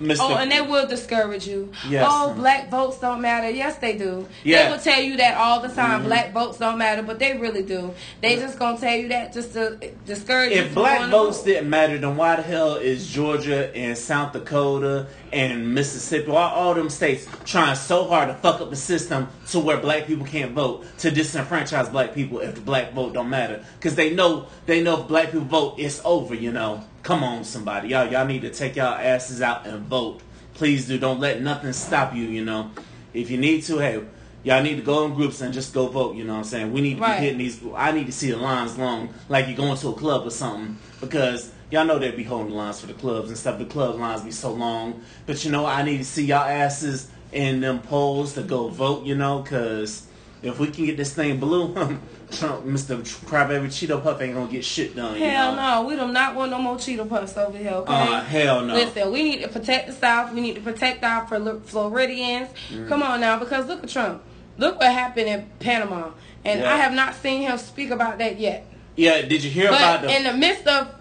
[0.00, 0.18] Mr.
[0.20, 1.72] Oh, and they will discourage you.
[1.88, 2.06] Yes.
[2.08, 3.48] Oh, black votes don't matter.
[3.48, 4.04] Yes, they do.
[4.04, 4.50] Mm-hmm.
[4.50, 6.02] They will tell you that all the time.
[6.02, 7.94] Black votes don't matter, but they really do.
[8.20, 10.62] They just gonna tell you that just to discourage you.
[10.62, 11.46] if black votes vote.
[11.46, 16.74] didn't matter, then why the hell is Georgia and South Dakota and Mississippi, all, all
[16.74, 20.52] them states, trying so hard to fuck up the system to where black people can't
[20.52, 23.64] vote to disenfranchise black people if the black vote don't matter?
[23.78, 26.34] Because they know they know if black people vote, it's over.
[26.34, 30.20] You know, come on, somebody, y'all y'all need to take y'all asses out and vote.
[30.54, 30.98] Please do.
[30.98, 32.24] Don't let nothing stop you.
[32.24, 32.70] You know,
[33.12, 34.00] if you need to, hey.
[34.46, 36.16] Y'all need to go in groups and just go vote.
[36.16, 36.70] You know what I'm saying?
[36.74, 37.18] We need to Right.
[37.18, 37.58] be hitting these.
[37.74, 40.76] I need to see the lines long, like you're going to a club or something,
[41.00, 43.58] because y'all know they'd be holding lines for the clubs and stuff.
[43.58, 47.10] The club lines be so long, but you know I need to see y'all asses
[47.32, 49.04] in them polls to go vote.
[49.04, 50.06] You know, because
[50.42, 51.72] if we can get this thing blue,
[52.30, 52.96] Trump, Mr.
[53.26, 55.14] Crybaby Cheeto Puff ain't gonna get shit done.
[55.14, 55.82] you Hell know?
[55.82, 57.70] no, we do not want no more Cheeto puffs over here.
[57.70, 57.92] Okay.
[57.92, 58.74] Uh, hell no.
[58.74, 60.32] Listen, we need to protect the South.
[60.32, 62.48] We need to protect our Flor- Floridians.
[62.70, 62.88] Mm.
[62.88, 64.22] Come on now, because look at Trump.
[64.58, 66.10] Look what happened in Panama,
[66.44, 66.72] and Yeah.
[66.72, 68.66] I have not seen him speak about that yet.
[68.96, 70.16] Yeah, did you hear about But the?
[70.16, 70.93] in the midst of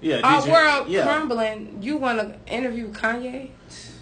[0.00, 1.02] yeah, our you, world yeah.
[1.02, 3.50] crumbling, you want to interview Kanye?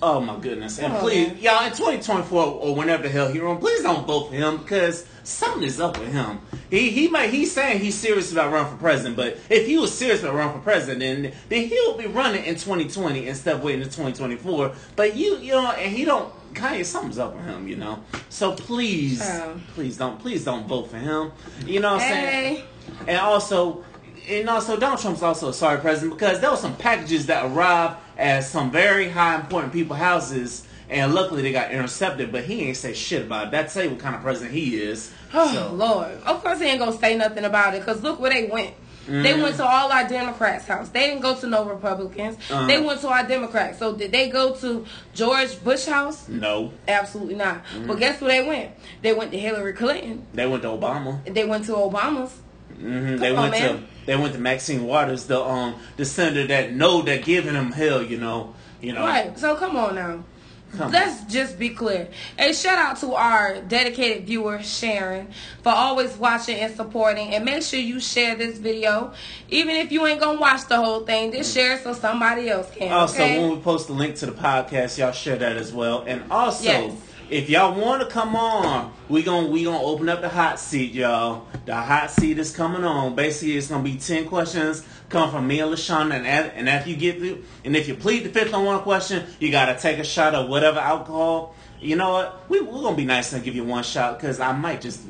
[0.03, 0.79] Oh my goodness!
[0.79, 1.39] And on, please, man.
[1.39, 5.07] y'all, in 2024 or whenever the hell he run, please don't vote for him because
[5.25, 6.39] something is up with him.
[6.71, 9.97] He he might he's saying he's serious about running for president, but if he was
[9.97, 13.81] serious about running for president, then, then he'll be running in 2020 instead of waiting
[13.81, 14.73] to 2024.
[14.97, 16.33] But you you know, and he don't.
[16.53, 18.03] Kanye, something's up with him, you know.
[18.31, 19.61] So please, Oh.
[19.75, 21.33] please don't, please don't vote for him.
[21.67, 22.63] You know what I'm saying?
[23.07, 23.85] And also,
[24.29, 27.97] and also, Donald Trump's also a sorry president because there were some packages that arrived
[28.19, 32.33] at some very high important people houses, and luckily they got intercepted.
[32.33, 33.51] But he ain't say shit about it.
[33.53, 35.13] That tell you what kind of president he is.
[35.35, 37.85] oh So, Lord, of course he ain't gonna say nothing about it.
[37.85, 38.75] Cause look where they went.
[39.07, 39.43] They Mm-hmm.
[39.43, 40.89] went to all our Democrats' house.
[40.89, 42.39] They didn't go to no Republicans.
[42.51, 42.67] Uh-huh.
[42.67, 43.79] They went to our Democrats.
[43.79, 44.85] So did they go to
[45.15, 46.27] George Bush house?
[46.29, 47.65] no, Absolutely not.
[47.67, 47.87] Mm-hmm.
[47.87, 48.73] But guess where they went?
[49.03, 50.27] They went to Hillary Clinton.
[50.35, 51.23] they went to Obama.
[51.33, 52.37] They went to Obama's.
[52.77, 56.73] Hmm They on, went to they went to Maxine Waters, the um the senator that
[56.73, 58.03] know that giving him hell.
[58.03, 59.05] You know, you know.
[59.05, 59.39] Right.
[59.39, 60.25] So come on now.
[60.73, 62.09] Come Let's just be clear.
[62.39, 65.29] A shout out to our dedicated viewer Sharon
[65.63, 67.35] for always watching and supporting.
[67.35, 69.13] And make sure you share this video,
[69.49, 71.33] even if you ain't gonna watch the whole thing.
[71.33, 72.93] Just share it so somebody else can.
[72.93, 73.39] Also, okay?
[73.39, 76.03] when we post the link to the podcast, y'all share that as well.
[76.07, 76.93] And also, Yes.
[77.31, 80.93] If y'all want to come on, we gonna we gonna open up the hot seat,
[80.93, 81.47] y'all.
[81.65, 83.15] The hot seat is coming on.
[83.15, 86.97] Basically, it's gonna be ten questions come from me and Lashana, and and after you
[86.97, 90.05] get through, and if you plead the fifth on one question, you gotta take a
[90.05, 91.55] shot of whatever alcohol.
[91.81, 92.49] You know what?
[92.49, 95.03] We, we're gonna be nice and give you one shot because I might just.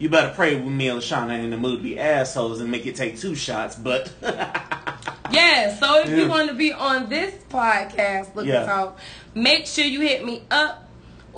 [0.00, 2.86] You better pray with me and Lashana in the mood to be assholes and make
[2.86, 4.12] it take two shots, but.
[5.32, 6.16] yeah, so if yeah.
[6.16, 8.64] you want to be on this podcast, look yeah.
[8.64, 8.96] talk,
[9.34, 10.87] make sure you hit me up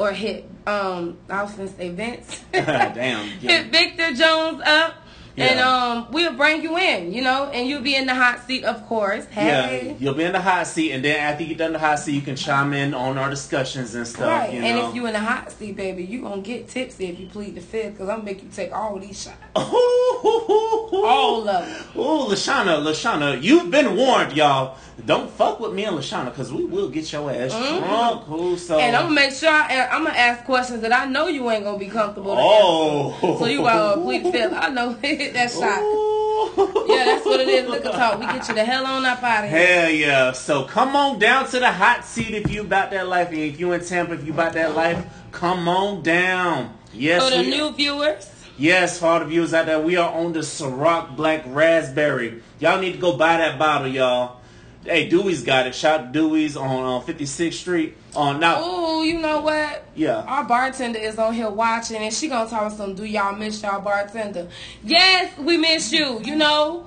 [0.01, 2.43] or hit um I was gonna say Vince.
[2.53, 3.27] Damn.
[3.39, 4.95] hit Victor Jones up.
[5.37, 5.45] Yeah.
[5.47, 8.65] And um, we'll bring you in, you know, and you'll be in the hot seat,
[8.65, 9.25] of course.
[9.27, 9.89] Hey.
[9.89, 11.99] Yeah, you'll be in the hot seat, and then after you get done the hot
[12.01, 14.27] seat, you can chime in on our discussions and stuff.
[14.27, 14.67] Right, you know?
[14.67, 17.55] and if you're in the hot seat, baby, you gonna get tipsy if you plead
[17.55, 21.85] the fifth, because I'm gonna make you take all these shots, all of them.
[21.95, 24.79] Oh, Lashana, Lashana, you've been warned, y'all.
[25.07, 27.79] Don't fuck with me and Lashana, because we will get your ass mm-hmm.
[27.79, 28.29] drunk.
[28.29, 28.79] Ooh, so.
[28.79, 31.65] And I'm gonna make sure I, I'm gonna ask questions that I know you ain't
[31.65, 32.35] gonna be comfortable.
[32.37, 33.39] oh, answer.
[33.39, 34.53] so you gotta plead the fifth.
[34.53, 36.89] I know hit that shot.
[36.89, 37.69] yeah, that's what it is.
[37.69, 38.19] Liquor talk.
[38.19, 39.83] We get you the hell on up out of here.
[39.83, 40.33] Hell yeah.
[40.33, 43.29] So come on down to the hot seat if you about that life.
[43.29, 46.77] And if you in Tampa, if you about that life, come on down.
[46.93, 47.29] Yes.
[47.29, 48.31] For the we, new viewers.
[48.57, 52.43] Yes, for all the viewers out there, we are on the Ciroc Black Raspberry.
[52.59, 54.40] Y'all need to go buy that bottle, y'all.
[54.85, 55.75] Hey, Dewey's got it.
[55.75, 57.97] Shot Dewey's on uh, on 56th Street.
[58.17, 58.57] On now.
[58.59, 59.85] Oh, you know what?
[59.95, 60.23] Yeah.
[60.23, 62.95] Our bartender is on here watching, and she gonna tell us some.
[62.95, 64.49] Do y'all miss y'all bartender?
[64.83, 66.21] Yes, we miss you.
[66.25, 66.87] You know.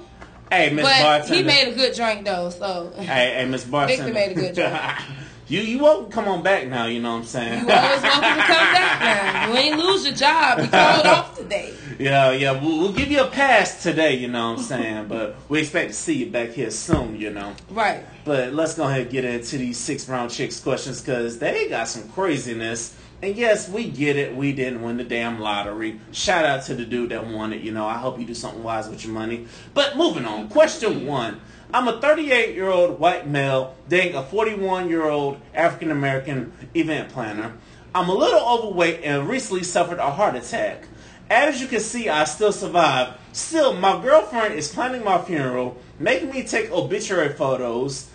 [0.51, 1.35] Hey, Miss Bartender.
[1.35, 2.91] He made a good drink though, so.
[2.97, 4.03] Hey, hey, Miss Bartender.
[4.03, 4.73] Victor made a good drink.
[5.47, 7.65] You you won't come on back now, you know what I'm saying?
[7.65, 9.51] You always welcome to come back now.
[9.51, 10.59] You ain't lose your job.
[10.59, 11.73] You called off today.
[11.99, 12.51] Yeah, yeah.
[12.51, 15.07] We'll, we'll, give you a pass today, you know what I'm saying?
[15.09, 17.53] but we expect to see you back here soon, you know.
[17.69, 18.05] Right.
[18.25, 21.87] But let's go ahead and get into these six brown chicks questions because they got
[21.87, 22.95] some craziness.
[23.21, 24.35] And yes, we get it.
[24.35, 25.99] We didn't win the damn lottery.
[26.11, 27.61] Shout out to the dude that won it.
[27.61, 29.47] You know, I hope you do something wise with your money.
[29.73, 30.49] But moving on.
[30.49, 31.39] Question one.
[31.73, 37.09] I'm a 38 year old white male dating a 41 year old African American event
[37.09, 37.53] planner.
[37.95, 40.87] I'm a little overweight and recently suffered a heart attack.
[41.33, 43.17] As you can see, I still survived.
[43.31, 48.07] Still, my girlfriend is planning my funeral, making me take obituary photos,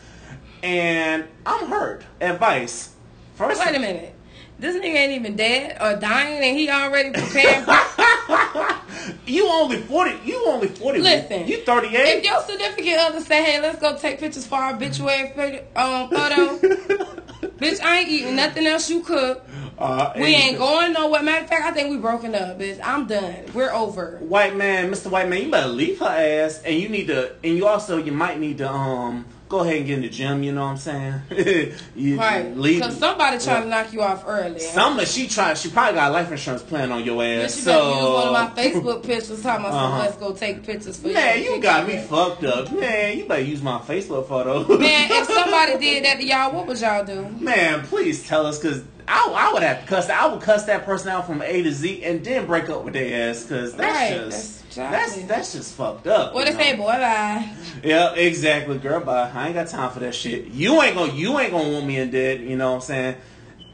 [0.62, 2.04] and I'm hurt.
[2.20, 2.94] Advice.
[3.34, 4.14] First, wait a minute.
[4.58, 7.64] This nigga ain't even dead or dying, and he already preparing.
[9.26, 10.18] you only forty.
[10.24, 11.00] You only forty.
[11.00, 12.18] Listen, you thirty eight.
[12.18, 16.58] If your significant other say, "Hey, let's go take pictures for our obituary um, photo,"
[17.58, 19.46] bitch, I ain't eating nothing else you cook.
[19.78, 21.22] Uh, we ain't going nowhere.
[21.22, 22.80] Matter of fact, I think we broken up, bitch.
[22.82, 23.44] I'm done.
[23.54, 24.18] We're over.
[24.18, 25.08] White man, Mr.
[25.08, 28.10] White man, you better leave her ass, and you need to, and you also you
[28.10, 30.42] might need to um go ahead and get in the gym.
[30.42, 31.22] You know what I'm saying?
[31.96, 32.54] you, right.
[32.54, 34.60] Because somebody trying to knock you off early.
[34.60, 35.58] Somebody she tried.
[35.58, 37.54] She probably got a life insurance plan on your ass.
[37.54, 39.42] she so use one of my Facebook pictures.
[39.42, 39.98] Talking about uh-huh.
[39.98, 41.50] let's go take pictures for man, you.
[41.50, 42.72] Man, you got me fucked up.
[42.72, 44.78] Man, you better use my Facebook photo.
[44.78, 47.28] man, if somebody did that to y'all, what would y'all do?
[47.40, 50.10] Man, please tell us because I, I would have to cuss.
[50.10, 52.94] I would cuss that person out from A to Z and then break up with
[52.94, 54.18] their ass because that's right.
[54.18, 56.34] just that's, that's that's just fucked up.
[56.34, 57.48] What if they boy bye?
[57.82, 59.00] Yeah, exactly, girl.
[59.00, 59.30] Bye.
[59.34, 60.46] I ain't got time for that shit.
[60.46, 62.40] You ain't gonna you ain't gonna want me in dead.
[62.40, 63.16] You know what I'm saying?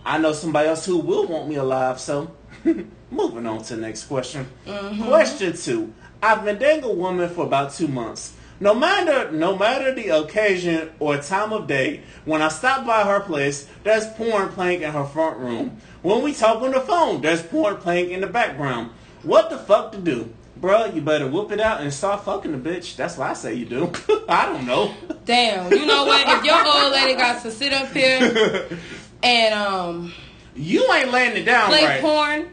[0.04, 1.98] I know somebody else who will want me alive.
[1.98, 2.34] So,
[3.10, 4.46] moving on to the next question.
[4.66, 5.04] Mm-hmm.
[5.04, 5.94] Question two.
[6.22, 8.34] I've been dating a woman for about two months.
[8.60, 13.20] No matter no matter the occasion or time of day, when I stop by her
[13.20, 15.78] place, there's porn playing in her front room.
[16.02, 18.90] When we talk on the phone, there's porn playing in the background.
[19.22, 20.32] What the fuck to do?
[20.64, 22.96] Bruh, you better whoop it out and start fucking the bitch.
[22.96, 23.92] That's what I say you do.
[24.30, 24.94] I don't know.
[25.26, 25.70] Damn.
[25.70, 26.26] You know what?
[26.26, 28.66] If your old lady got to sit up here
[29.22, 30.14] and um
[30.56, 32.00] You ain't laying it down play right.
[32.00, 32.48] porn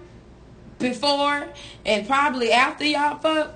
[0.77, 1.47] before
[1.85, 3.53] and probably after y'all fuck,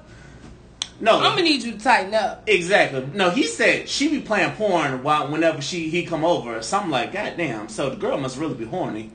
[1.02, 2.44] no, I'm gonna need you to tighten up.
[2.48, 3.06] Exactly.
[3.14, 6.62] No, he said she be playing porn while whenever she he come over.
[6.62, 7.68] So I'm like, God damn.
[7.68, 9.12] So the girl must really be horny.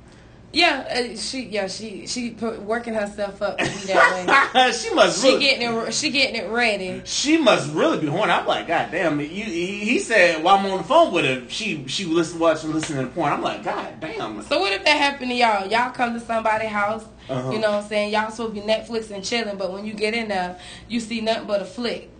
[0.52, 4.72] Yeah, uh, she yeah she she put, working herself up to be that way.
[4.72, 5.22] she must.
[5.22, 5.94] She really, getting it.
[5.94, 7.02] She getting it ready.
[7.04, 8.32] She must really be horny.
[8.32, 9.20] I'm like, God damn.
[9.20, 12.72] You, he, he said while I'm on the phone with her, she she listen watching
[12.72, 13.32] listening to the porn.
[13.32, 14.42] I'm like, God damn.
[14.42, 15.68] So what if that happened to y'all?
[15.68, 17.04] Y'all come to somebody's house.
[17.28, 17.52] Uh-huh.
[17.52, 18.12] You know what I'm saying?
[18.12, 20.58] Y'all supposed to be Netflix and chilling, but when you get in there,
[20.88, 22.10] you see nothing but a flick.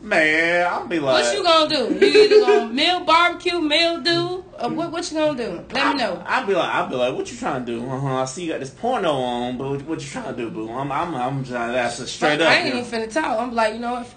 [0.00, 2.06] Man, I'll be like, what you gonna do?
[2.06, 4.90] You either gonna meal barbecue, meal do, or what?
[4.90, 5.64] What you gonna do?
[5.72, 6.22] Let I, me know.
[6.26, 7.86] I'll be like, I'll be like, what you trying to do?
[7.86, 8.22] Uh huh.
[8.22, 10.70] I see you got this porno on, but what, you trying to do, boo?
[10.70, 12.48] I'm, I'm, I'm trying to ask straight up.
[12.48, 13.38] I ain't even finna talk.
[13.38, 14.14] I'm like, you know what?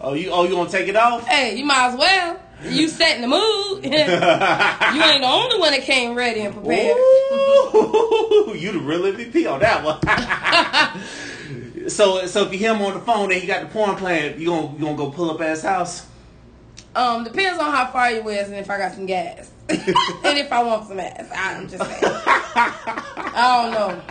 [0.00, 1.26] Oh, you, oh, you gonna take it off?
[1.26, 2.40] Hey, you might as well.
[2.64, 3.84] You setting the mood.
[3.84, 6.96] you ain't the only one that came ready and prepared.
[6.96, 9.98] Ooh, you the real MVP on that one.
[11.88, 14.40] So, so if you hear him on the phone and he got the porn playing,
[14.40, 16.06] you gonna you gonna go pull up at his house?
[16.94, 19.50] Um, depends on how far you is and if I got some gas.
[19.68, 21.28] and if I want some ass.
[21.34, 22.00] I'm just saying.
[22.04, 24.02] I don't know.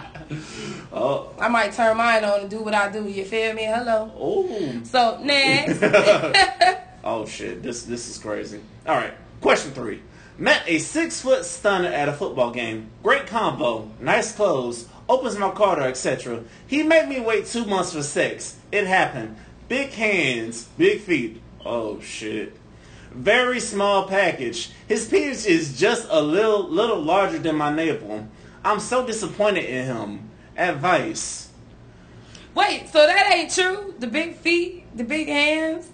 [0.91, 3.07] Oh, I might turn mine on and do what I do.
[3.07, 3.63] You feel me?
[3.63, 4.11] Hello.
[4.17, 5.81] oh, So next.
[7.03, 7.63] oh shit!
[7.63, 8.61] This this is crazy.
[8.85, 10.01] All right, question three.
[10.37, 12.89] Met a six foot stunner at a football game.
[13.03, 16.43] Great combo, nice clothes, opens my car door, etc.
[16.67, 18.57] He made me wait two months for sex.
[18.71, 19.37] It happened.
[19.67, 21.41] Big hands, big feet.
[21.65, 22.55] Oh shit.
[23.11, 24.71] Very small package.
[24.87, 28.27] His penis is just a little little larger than my navel.
[28.63, 30.29] I'm so disappointed in him.
[30.57, 31.49] Advice.
[32.55, 33.93] Wait, so that ain't true?
[33.99, 35.89] The big feet, the big hands.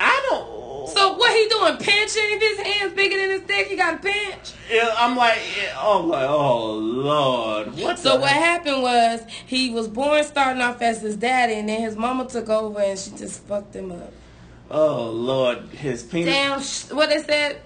[0.00, 0.88] I don't.
[0.88, 1.76] So what he doing?
[1.76, 2.22] Pinching?
[2.24, 4.52] If his hands bigger than his dick, he got to pinch.
[4.70, 7.98] Yeah, I'm like, yeah, oh, like, oh Lord, what?
[7.98, 11.80] So the what happened was he was born starting off as his daddy, and then
[11.82, 14.12] his mama took over and she just fucked him up.
[14.70, 16.88] Oh Lord, his penis.
[16.88, 17.60] Damn, what they said?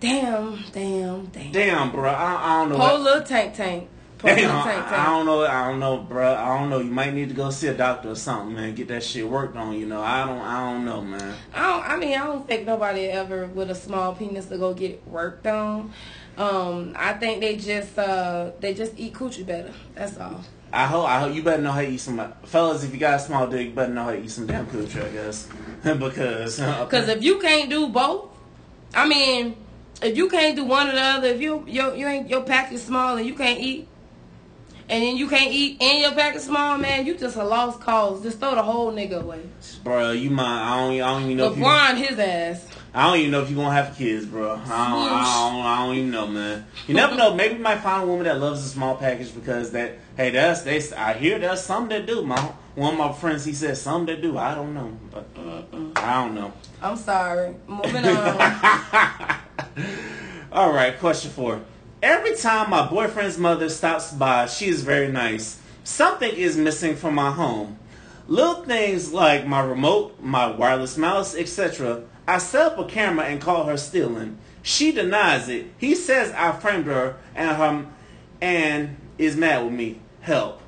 [0.00, 1.52] Damn, damn, damn.
[1.52, 2.78] Damn, bro, I, I don't know.
[2.78, 3.88] Whole what- little tank tank.
[4.22, 5.44] Damn, I, I don't know.
[5.44, 6.34] I don't know, bro.
[6.34, 6.78] I don't know.
[6.78, 8.74] You might need to go see a doctor or something, man.
[8.74, 9.74] Get that shit worked on.
[9.74, 10.38] You know, I don't.
[10.38, 11.34] I don't know, man.
[11.52, 11.88] I don't.
[11.88, 15.46] I mean, I don't think nobody ever with a small penis to go get worked
[15.46, 15.92] on.
[16.36, 19.72] Um, I think they just uh they just eat coochie better.
[19.94, 20.42] That's all.
[20.72, 21.06] I hope.
[21.06, 22.32] I hope you better know how to eat some.
[22.44, 24.66] Fellas, if you got a small dick, you better know how to eat some damn
[24.66, 25.48] coochie, I guess,
[25.82, 26.58] because.
[26.58, 28.30] Because if you can't do both,
[28.94, 29.56] I mean,
[30.00, 32.72] if you can't do one or the other, if you your you ain't your pack
[32.72, 33.88] is small and you can't eat,
[34.92, 37.80] and then you can't eat and your pack is small, man, you just a lost
[37.80, 38.22] cause.
[38.22, 39.40] Just throw the whole nigga away.
[39.82, 40.44] bro, you might.
[40.44, 41.00] I don't.
[41.00, 41.50] I don't even know.
[41.50, 42.66] If you, LeBron his ass.
[42.92, 44.52] I don't even know if you're gonna have kids, bro.
[44.52, 46.66] I don't, I don't, I don't even know, man.
[46.86, 47.32] You never know.
[47.34, 49.96] Maybe you might find a woman that loves a small package because that.
[50.14, 50.82] Hey, that's they.
[50.94, 52.20] I hear there's some that do.
[52.22, 52.38] My
[52.74, 54.36] one of my friends, he said some that do.
[54.36, 55.62] I don't know, but uh,
[55.96, 56.52] I don't know.
[56.82, 57.54] I'm sorry.
[57.66, 58.40] Moving on.
[60.52, 61.62] All right, question four.
[62.02, 65.60] Every time my boyfriend's mother stops by, she is very nice.
[65.84, 67.78] Something is missing from my home.
[68.26, 72.02] Little things like my remote, my wireless mouse, etc.
[72.26, 74.38] I set up a camera and call her stealing.
[74.62, 75.66] She denies it.
[75.78, 77.86] He says I framed her and her
[78.40, 80.00] and is mad with me.
[80.22, 80.60] Help.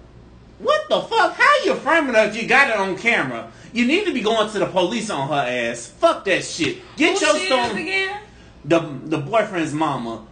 [0.60, 1.34] What the fuck?
[1.34, 3.50] How you framing her if you got it on camera?
[3.72, 5.88] You need to be going to the police on her ass.
[5.88, 6.78] Fuck that shit.
[6.96, 8.20] Get Who your again?
[8.64, 10.26] The the boyfriend's mama.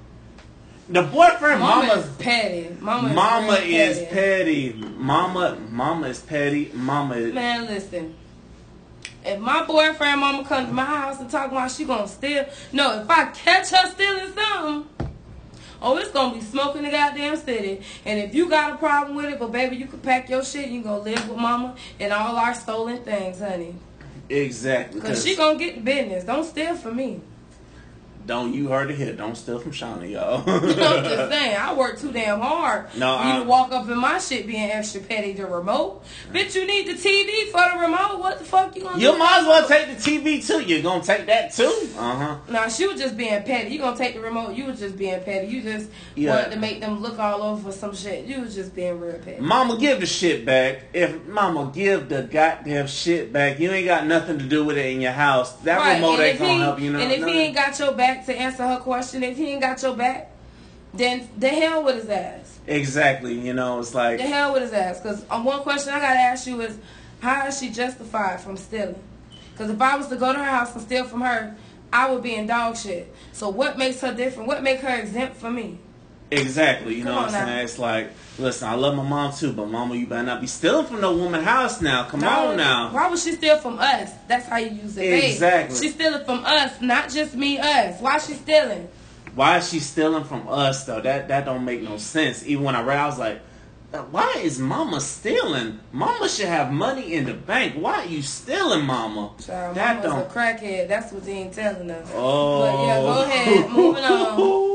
[0.92, 2.76] The boyfriend Mama mama's is petty.
[2.78, 4.72] Mama, is, mama real is petty.
[4.72, 4.72] petty.
[4.98, 6.70] Mama mama is petty.
[6.74, 8.14] Mama is Man, listen.
[9.24, 13.00] If my boyfriend mama come to my house and talk about she gonna steal, no,
[13.00, 15.08] if I catch her stealing something,
[15.80, 17.80] oh, it's gonna be smoking the goddamn city.
[18.04, 20.68] And if you got a problem with it, but baby, you can pack your shit.
[20.68, 23.76] You can go live with mama and all our stolen things, honey.
[24.28, 25.00] exactly.
[25.00, 26.24] Cause she gonna get the business.
[26.24, 27.22] Don't steal from me.
[28.26, 29.12] Don't you heard it here.
[29.12, 30.42] Don't steal from Shawnee, y'all.
[30.48, 30.78] I'm just
[31.32, 34.46] saying, I work too damn hard No, for you to walk up in my shit
[34.46, 35.34] being extra petty.
[35.34, 38.18] to remote, bitch, you need the TV for the remote.
[38.20, 39.02] What the fuck you gonna do?
[39.04, 40.60] you might as well take the TV too.
[40.62, 41.88] You gonna take that too?
[41.96, 42.36] Uh huh.
[42.48, 43.70] Nah, she was just being petty.
[43.70, 44.54] You gonna take the remote?
[44.54, 45.48] You was just being petty.
[45.48, 46.34] You just Yeah.
[46.36, 48.26] wanted to make them look all over for some shit.
[48.26, 49.40] You was just being real petty.
[49.40, 50.82] Mama, give the shit back.
[50.92, 54.86] If Mama give the goddamn shit back, you ain't got nothing to do with it
[54.86, 55.52] in your house.
[55.62, 56.92] That Right, remote ain't gonna he- help you.
[56.92, 57.34] Know, And if nothing.
[57.34, 60.30] he ain't got your back to answer her question, if he ain't got your back,
[60.94, 62.60] then the hell with his ass.
[62.66, 65.00] exactly, you know, it's like The hell with his ass.
[65.00, 66.78] Because um, one question I gotta ask you is,
[67.20, 69.02] how is she justified from stealing?
[69.52, 71.56] Because if I was to go to her house and steal from her,
[71.92, 73.14] I would be in dog shit.
[73.32, 74.48] So what makes her different?
[74.48, 75.78] What make her exempt from me?
[76.32, 77.46] Exactly, you know what I'm now.
[77.46, 77.64] saying?
[77.64, 80.86] It's like, listen, I love my mom too, but mama, you better not be stealing
[80.86, 82.04] from no woman house now.
[82.04, 82.92] Come on now.
[82.92, 84.10] Why would she steal from us?
[84.28, 85.24] That's how you use it.
[85.24, 85.78] Exactly.
[85.78, 88.00] She's stealing from us, not just me, us.
[88.00, 88.88] Why she stealing?
[89.34, 91.00] Why is she stealing from us though?
[91.00, 92.46] That that don't make no sense.
[92.46, 93.40] Even when I read, I was like,
[94.10, 95.78] why is mama stealing?
[95.92, 97.74] Mama should have money in the bank.
[97.74, 99.32] Why are you stealing, mama?
[99.44, 100.30] Child, that mama's don't.
[100.30, 100.88] a crackhead.
[100.88, 102.10] That's what they ain't telling us.
[102.14, 102.60] Oh.
[102.60, 103.22] But yeah, go oh.
[103.22, 103.70] ahead.
[103.70, 104.62] Moving on.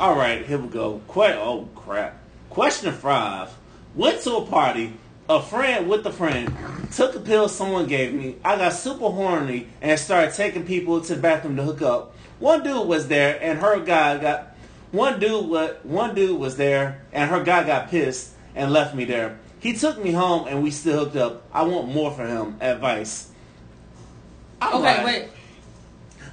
[0.00, 1.00] All right, here we go.
[1.08, 2.18] Que- oh crap.
[2.50, 3.50] Question five.
[3.94, 4.94] Went to a party.
[5.28, 6.54] A friend with a friend
[6.92, 8.36] took a pill someone gave me.
[8.44, 12.14] I got super horny and started taking people to the bathroom to hook up.
[12.40, 14.54] One dude was there and her guy got.
[14.92, 19.04] One dude what one dude was there and her guy got pissed and left me
[19.06, 19.38] there.
[19.60, 21.44] He took me home and we still hooked up.
[21.52, 22.56] I want more for him.
[22.60, 23.30] Advice.
[24.60, 25.28] I'm Okay, like- wait.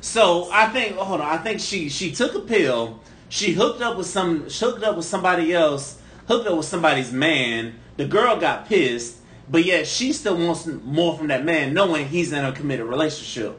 [0.01, 2.99] So I think hold on, I think she she took a pill.
[3.31, 6.01] She hooked up with some hooked up with somebody else.
[6.27, 7.75] Hooked up with somebody's man.
[7.95, 9.19] The girl got pissed,
[9.49, 13.57] but yet she still wants more from that man, knowing he's in a committed relationship.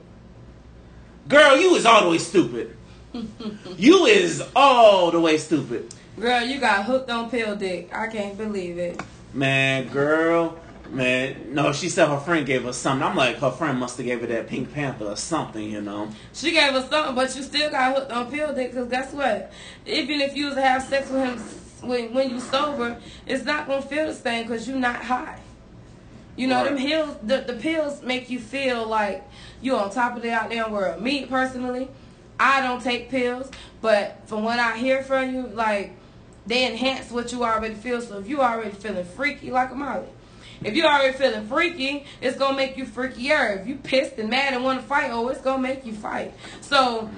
[1.26, 2.76] Girl, you is all the way stupid.
[3.78, 5.94] you is all the way stupid.
[6.20, 7.88] Girl, you got hooked on pill dick.
[7.94, 9.00] I can't believe it.
[9.32, 10.60] Man, girl,
[10.92, 13.06] man, no, she said her friend gave her something.
[13.06, 16.10] I'm like, her friend must have gave her that Pink Panther or something, you know.
[16.32, 18.74] She gave her something, but you still got hooked on pill dick.
[18.74, 19.52] Cause guess what?
[19.86, 21.38] Even if you was to have sex with him
[21.88, 25.40] when when you sober, it's not gonna feel the same because you're not high.
[26.36, 26.74] You know, Right.
[26.74, 29.22] them pills, the, the pills make you feel like
[29.60, 31.02] you're on top of the out there world.
[31.02, 31.88] Me personally,
[32.40, 35.92] I don't take pills, but from what I hear from you, like
[36.46, 38.00] they enhance what you already feel.
[38.00, 40.06] So if you already feeling freaky like a molly,
[40.64, 43.60] if you already feeling freaky, it's gonna make you freakier.
[43.60, 46.34] If you pissed and mad and want to fight, oh, it's gonna make you fight.
[46.60, 47.10] So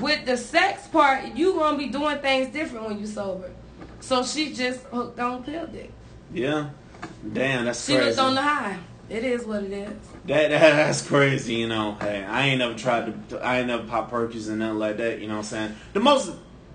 [0.00, 3.50] with the sex part, you gonna be doing things different when you sober.
[4.00, 5.90] So she just hooked on pill dick.
[6.32, 6.70] Yeah.
[7.32, 8.02] Damn, that's She crazy.
[8.02, 8.78] She hooked on the high.
[9.08, 9.92] It is what it is.
[10.26, 11.96] That, that that's crazy, you know.
[12.00, 13.38] Hey, I ain't never tried to.
[13.44, 15.20] I ain't never pop perkies and nothing like that.
[15.20, 15.76] You know what I'm saying?
[15.92, 16.32] The most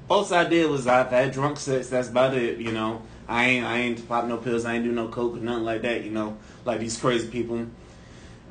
[0.09, 1.89] most I did was I've had drunk sex.
[1.89, 2.59] That's about it.
[2.59, 3.01] You know.
[3.27, 4.65] I ain't I ain't pop no pills.
[4.65, 6.03] I ain't do no coke or nothing like that.
[6.03, 7.67] You know, like these crazy people.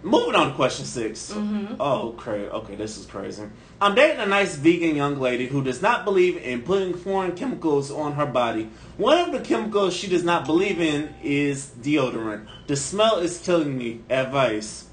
[0.03, 1.33] Moving on to question 6
[1.81, 2.49] Oh, crazy.
[2.49, 3.43] Okay, this is crazy.
[3.81, 7.91] I'm dating a nice vegan young lady who does not believe in putting foreign chemicals
[7.91, 8.70] on her body.
[8.99, 12.47] One of the chemicals she does not believe in is deodorant.
[12.68, 14.03] The smell is killing me.
[14.09, 14.87] Advice.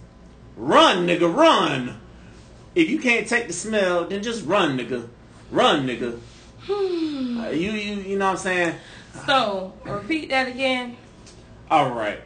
[0.55, 1.99] Run, nigga, run.
[2.73, 5.07] If you can't take the smell, then just run, nigga.
[5.51, 6.19] Run, nigga.
[7.33, 8.75] Uh, you, you, you know what I'm saying?
[9.25, 10.97] So repeat that again.
[11.69, 12.19] All right.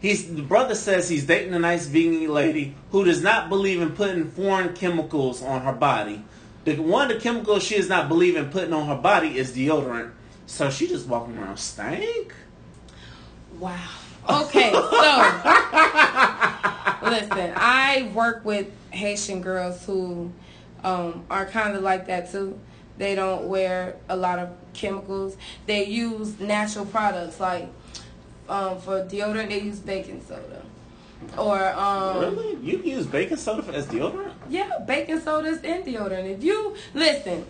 [0.00, 3.90] He's the brother says he's dating a nice vegan lady who does not believe in
[3.90, 6.24] putting foreign chemicals on her body.
[6.64, 9.52] The one of the chemicals she does not believe in putting on her body is
[9.52, 10.12] deodorant.
[10.46, 12.32] So she just walking around stank.
[13.58, 13.76] Wow.
[14.28, 14.80] Okay, so
[17.02, 20.30] listen, I work with Haitian girls who
[20.84, 22.58] um, are kind of like that too.
[22.98, 25.36] They don't wear a lot of chemicals.
[25.66, 27.68] They use natural products like
[28.48, 29.48] um, for deodorant.
[29.50, 30.62] They use baking soda,
[31.36, 32.56] or um, really?
[32.56, 34.32] You use baking soda for, as deodorant?
[34.48, 36.28] yeah, baking soda is in deodorant.
[36.36, 37.46] If you listen,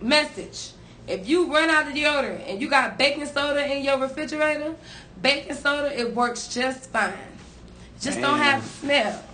[0.00, 0.72] message.
[1.06, 4.74] If you run out of deodorant and you got baking soda in your refrigerator,
[5.22, 7.14] baking soda it works just fine.
[8.00, 8.60] Just don't Damn.
[8.60, 9.24] have smell.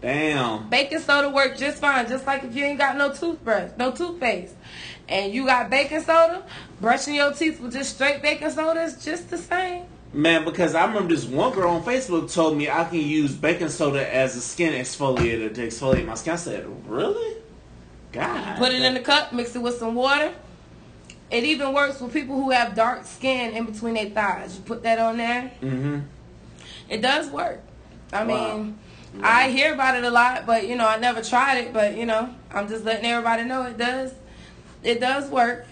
[0.00, 0.68] Damn.
[0.68, 2.08] Baking soda works just fine.
[2.08, 4.54] Just like if you ain't got no toothbrush, no toothpaste,
[5.08, 6.44] and you got baking soda,
[6.80, 9.86] brushing your teeth with just straight baking soda is just the same.
[10.12, 13.68] Man, because I remember this one girl on Facebook told me I can use baking
[13.68, 16.32] soda as a skin exfoliator to exfoliate my skin.
[16.32, 17.36] I said, really?
[18.12, 18.56] God.
[18.56, 20.32] Put it in the cup, mix it with some water.
[21.30, 24.56] It even works with people who have dark skin in between their thighs.
[24.56, 25.52] You put that on there.
[25.60, 25.98] Mm-hmm.
[26.88, 27.60] It does work.
[28.10, 28.56] I Wow.
[28.56, 28.78] mean,
[29.22, 31.72] I hear about it a lot, but you know, I never tried it.
[31.72, 34.12] But you know, I'm just letting everybody know it does.
[34.82, 35.66] It does work.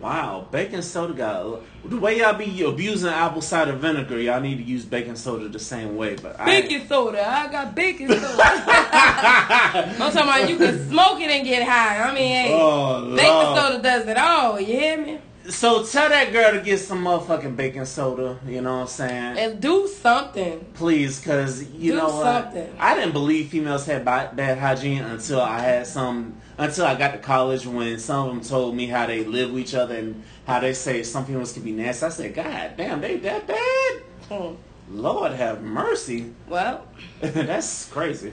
[0.00, 4.20] Wow, baking soda got the way y'all be abusing apple cider vinegar.
[4.20, 6.14] Y'all need to use baking soda the same way.
[6.14, 7.28] But I, Baking soda.
[7.28, 8.20] I got baking soda.
[8.38, 11.98] I'm talking about you can smoke it and get high.
[12.08, 13.58] I mean, hey, Oh, baking Lord.
[13.58, 14.60] soda does it all.
[14.60, 15.18] You hear me?
[15.48, 18.38] So tell that girl to get some motherfucking baking soda.
[18.46, 19.38] You know what I'm saying?
[19.38, 20.64] And do something.
[20.74, 22.22] Please, cause you Do know what?
[22.44, 22.76] something.
[22.78, 26.34] I didn't believe females had bad hygiene until I had some.
[26.60, 29.62] Until I got to college, when some of them told me how they live with
[29.62, 32.06] each other and how they say some females can be nasty.
[32.06, 34.02] I said, God damn, they that bad?
[34.28, 34.54] Hmm.
[34.90, 36.32] Lord have mercy.
[36.48, 36.84] Well,
[37.20, 38.32] That's crazy.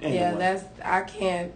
[0.00, 1.52] yeah, that's I can't.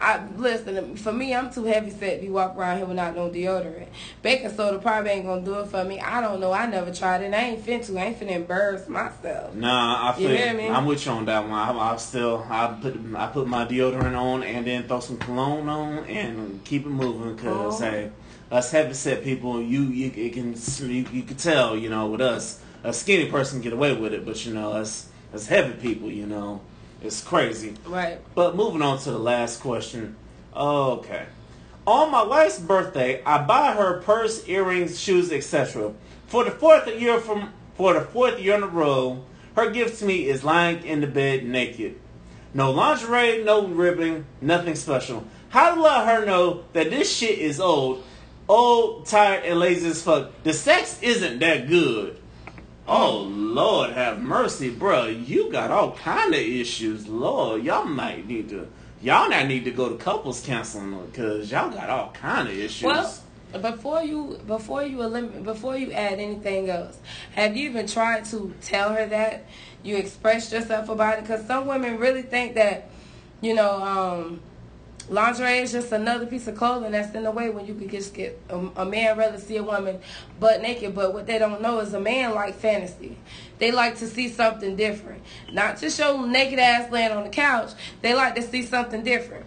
[0.00, 0.96] I listen.
[0.96, 3.88] For me, I'm too heavy set to be walk around here without no deodorant.
[4.22, 6.00] Baking soda probably ain't gonna do it for me.
[6.00, 6.52] I don't know.
[6.52, 7.34] I never tried it.
[7.34, 7.98] I ain't fin to.
[7.98, 9.54] I ain't finna embarrass myself.
[9.54, 10.68] Nah, I You feel me?
[10.68, 11.52] I'm with you on that one.
[11.52, 15.68] I, I still I put I put my deodorant on and then throw some cologne
[15.68, 17.84] on and keep it moving because Oh.
[17.84, 18.10] hey,
[18.50, 20.54] us heavy set people, you you it can
[20.90, 24.14] you, you can tell you know with us a skinny person can get away with
[24.14, 26.60] it, but you know us as heavy people, you know,
[27.02, 27.74] it's crazy.
[27.86, 28.18] Right.
[28.34, 30.16] But moving on to the last question.
[30.54, 31.26] Okay.
[31.86, 35.94] On my wife's birthday, I buy her purse, earrings, shoes, etc.
[36.26, 39.24] For the fourth year from for the fourth year in a row,
[39.56, 41.98] her gift to me is lying in the bed naked.
[42.52, 45.24] No lingerie, no ribbon, nothing special.
[45.48, 48.04] How to let her know that this shit is old,
[48.48, 50.30] old, tired, and lazy as fuck.
[50.42, 52.19] The sex isn't that good.
[52.92, 55.06] Oh Lord, have mercy, bro.
[55.06, 57.62] You got all kind of issues, Lord.
[57.62, 58.66] Y'all might need to
[59.00, 62.82] y'all now need to go to couples counseling because y'all got all kind of issues.
[62.82, 63.14] Well,
[63.62, 66.98] before you before you eliminate before you add anything else,
[67.36, 69.44] have you even tried to tell her that
[69.84, 71.20] you expressed yourself about it?
[71.22, 72.90] Because some women really think that,
[73.40, 74.40] you know, um,
[75.10, 78.14] lingerie is just another piece of clothing that's in the way when you could just
[78.14, 80.00] get a, a man rather see a woman
[80.38, 80.94] butt naked.
[80.94, 83.16] But what they don't know is a man like fantasy.
[83.58, 87.72] They like to see something different, not to show naked ass laying on the couch.
[88.00, 89.44] They like to see something different.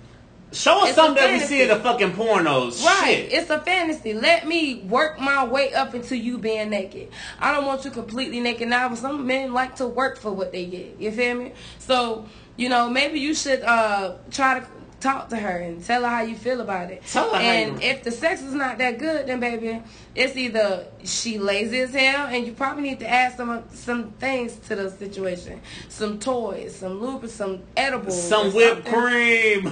[0.52, 2.86] Show us It's something that we see in the fucking pornos.
[2.86, 3.26] Right.
[3.30, 3.34] Shit.
[3.34, 4.14] It's a fantasy.
[4.14, 7.10] Let me work my way up into you being naked.
[7.40, 10.52] I don't want you completely naked now, but some men like to work for what
[10.52, 11.00] they get.
[11.00, 11.54] You feel me?
[11.80, 14.68] So, you know, maybe you should uh try to
[15.04, 17.04] talk to her and tell her how you feel about it.
[17.06, 19.82] Tell her and you- if the sex is not that good, then baby,
[20.16, 24.56] it's either she lazy as hell, and you probably need to add some some things
[24.68, 29.72] to the situation, some toys, some lubricants, some edibles, Some whipped cream.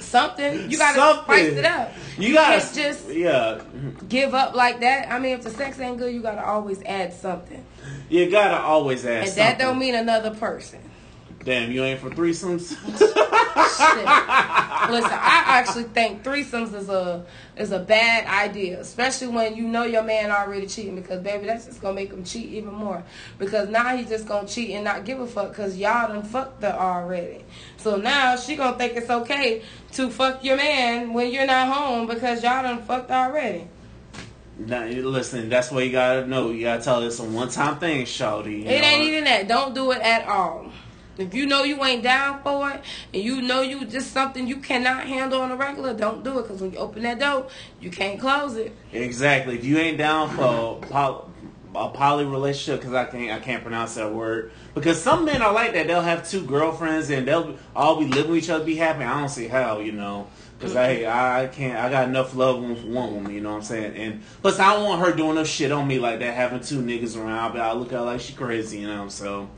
[0.00, 1.24] Something you gotta Something.
[1.24, 1.92] spice it up.
[2.18, 3.60] You gotta can't just yeah.
[4.08, 5.10] give up like that.
[5.10, 7.64] I mean, if the sex ain't good, you gotta always add something,
[8.08, 9.28] You gotta always add.
[9.28, 10.80] and that don't mean another person.
[11.44, 12.70] Damn, you ain't for threesomes.
[13.76, 14.06] Shit.
[14.90, 17.24] Listen, I actually think threesomes is a
[17.56, 20.96] is a bad idea, especially when you know your man already cheating.
[20.96, 23.02] Because baby, that's just gonna make him cheat even more.
[23.38, 26.62] Because now he's just gonna cheat and not give a fuck because y'all done fucked
[26.62, 27.44] her already.
[27.76, 32.06] So now she gonna think it's okay to fuck your man when you're not home
[32.06, 33.68] because y'all done fucked already.
[34.56, 36.50] Now, listen, that's what you gotta know.
[36.50, 38.64] You gotta tell this a one time thing, Shawty.
[38.64, 38.86] It know?
[38.86, 39.48] ain't even that.
[39.48, 40.70] Don't do it at all.
[41.16, 44.56] If you know you ain't down for it, and you know you just something you
[44.56, 46.48] cannot handle on a regular, don't do it.
[46.48, 47.48] Cause when you open that door,
[47.80, 48.74] you can't close it.
[48.92, 49.56] Exactly.
[49.56, 51.24] If you ain't down for poly,
[51.76, 54.50] a poly relationship, because I can't I can't pronounce that word.
[54.74, 55.86] Because some men are like that.
[55.86, 59.04] They'll have two girlfriends and they'll all be living with each other, be happy.
[59.04, 60.26] I don't see how, you know.
[60.58, 61.08] Because mm-hmm.
[61.08, 63.96] I I can't I got enough love for one woman, you know what I'm saying.
[63.96, 66.80] And plus I don't want her doing no shit on me like that, having two
[66.80, 67.52] niggas around.
[67.52, 69.08] But I look at her like she crazy, you know.
[69.08, 69.48] So.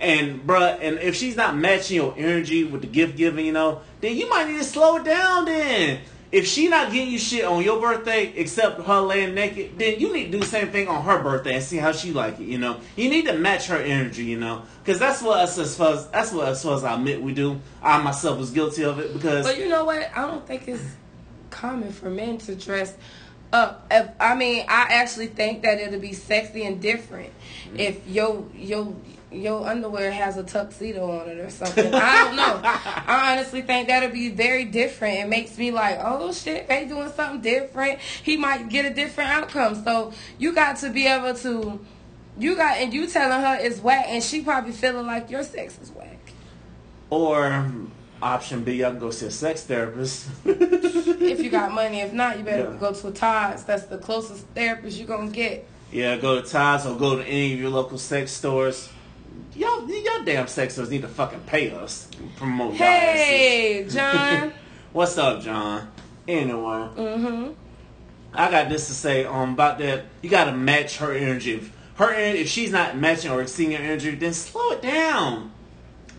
[0.00, 3.80] And bruh, and if she's not matching your energy with the gift giving, you know,
[4.00, 5.44] then you might need to slow it down.
[5.44, 6.00] Then,
[6.32, 10.12] if she not getting you shit on your birthday except her laying naked, then you
[10.12, 12.46] need to do the same thing on her birthday and see how she like it.
[12.46, 14.24] You know, you need to match her energy.
[14.24, 17.22] You know, because that's what us as far as that's what far as I admit
[17.22, 17.60] we do.
[17.82, 20.10] I myself was guilty of it because But you know what?
[20.14, 20.82] I don't think it's
[21.50, 22.96] common for men to dress
[23.52, 23.86] up.
[23.90, 27.32] If, I mean, I actually think that it'll be sexy and different
[27.76, 28.94] if your your
[29.34, 31.92] your underwear has a tuxedo on it or something.
[31.94, 32.60] I don't know.
[32.64, 35.18] I honestly think that'll be very different.
[35.18, 37.98] It makes me like, oh shit, they doing something different.
[38.00, 39.82] He might get a different outcome.
[39.84, 41.80] So you got to be able to.
[42.38, 45.78] You got and you telling her it's whack, and she probably feeling like your sex
[45.80, 46.18] is whack.
[47.10, 47.70] or
[48.22, 50.28] option B, I can go see a sex therapist.
[50.44, 52.00] if you got money.
[52.00, 52.78] If not, you better Yeah.
[52.80, 53.64] go to a Todd's.
[53.64, 55.66] That's the closest therapist you're gonna get.
[55.92, 58.88] Yeah, go to Todd's or go to any of your local sex stores.
[59.56, 63.24] Y'all, y'all damn sexers need to fucking pay us to promote y'all asses.
[63.24, 64.52] Hey, John.
[64.92, 65.90] What's up, John?
[66.26, 67.52] Anyway, mm-hmm.
[68.32, 70.06] I got this to say um about that.
[70.22, 71.54] You gotta match her energy.
[71.54, 75.52] If her en- if she's not matching or exceeding your energy, then slow it down.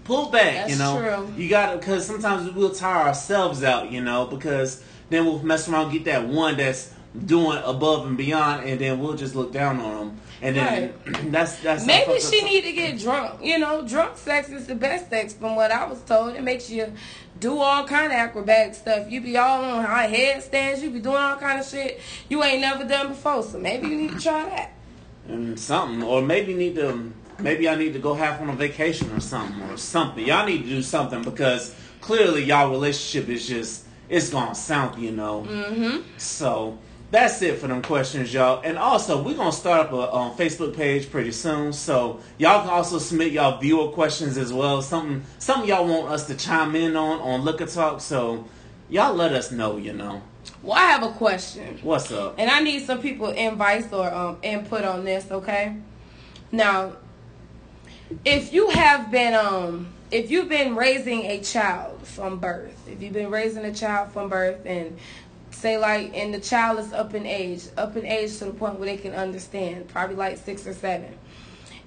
[0.05, 0.99] Pull back, That's you know.
[0.99, 1.33] true.
[1.43, 5.91] You gotta because sometimes we'll tire ourselves out, you know, because then we'll mess around,
[5.91, 6.93] get that one that's
[7.25, 10.93] doing above and beyond, and then we'll just look down on them, and then
[11.31, 13.41] that's that's Maybe she need to get drunk.
[13.43, 16.35] You know, drunk sex is the best sex, from what I was told.
[16.35, 16.91] It makes you
[17.39, 19.09] do all kind of acrobatic stuff.
[19.09, 20.81] You be all on high headstands.
[20.81, 23.43] You be doing all kind of shit you ain't never done before.
[23.43, 24.71] So maybe you need to try that.
[25.27, 29.11] and something, or maybe need to, maybe I need to go half on a vacation
[29.11, 30.25] or something, or something.
[30.25, 35.11] Y'all need to do something because clearly y'all relationship is just it's gonna sound, you
[35.11, 35.45] know.
[35.47, 36.01] Mm-hmm.
[36.17, 36.77] So
[37.15, 38.61] that's it for them questions, y'all.
[38.61, 42.69] And also, we're gonna start up a um, Facebook page pretty soon, so y'all can
[42.69, 44.81] also submit y'all viewer questions as well.
[44.81, 48.01] Something, something y'all want us to chime in on on Liquor Talk.
[48.01, 48.45] So
[48.89, 49.77] y'all let us know.
[49.77, 50.21] You know
[50.61, 51.79] Well, I have a question.
[51.83, 52.35] what's up.
[52.37, 55.77] And I need some people advice or um, input on this, okay?
[56.51, 56.97] Now,
[58.25, 63.13] if you have been um if you've been raising a child from birth, if you've
[63.13, 64.97] been raising a child from birth and
[65.65, 68.77] say like and the child is up in age, up in age to the point
[68.77, 71.17] where they can understand, probably like 6 or 7.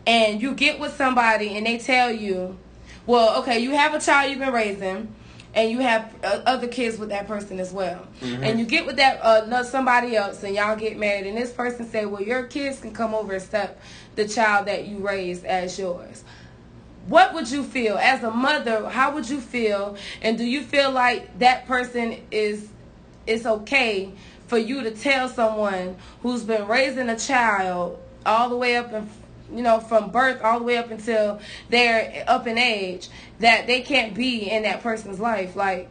[0.04, 2.58] And you get with somebody and they tell you,
[3.06, 5.14] well, okay, you have a child you've been raising
[5.54, 8.04] and you have uh, other kids with that person as well.
[8.42, 11.88] And you get with that uh, somebody else, and y'all get married, and this person
[11.88, 13.80] say, "Well, your kids can come over and step
[14.14, 16.24] the child that you raised as yours."
[17.06, 18.86] what would you feel as a mother?
[18.86, 19.96] How would you feel?
[20.20, 22.68] And do you feel like that person is
[23.28, 24.12] it's okay
[24.46, 29.08] for you to tell someone who's been raising a child all the way up and
[29.52, 33.08] you know from birth all the way up until they're up in age
[33.40, 35.88] that they can't be in that person's life like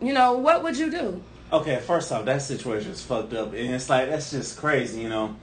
[0.00, 1.22] you know what would you do
[1.52, 5.10] Okay, first off, that situation is fucked up, and it's like that's just crazy, you
[5.10, 5.36] know.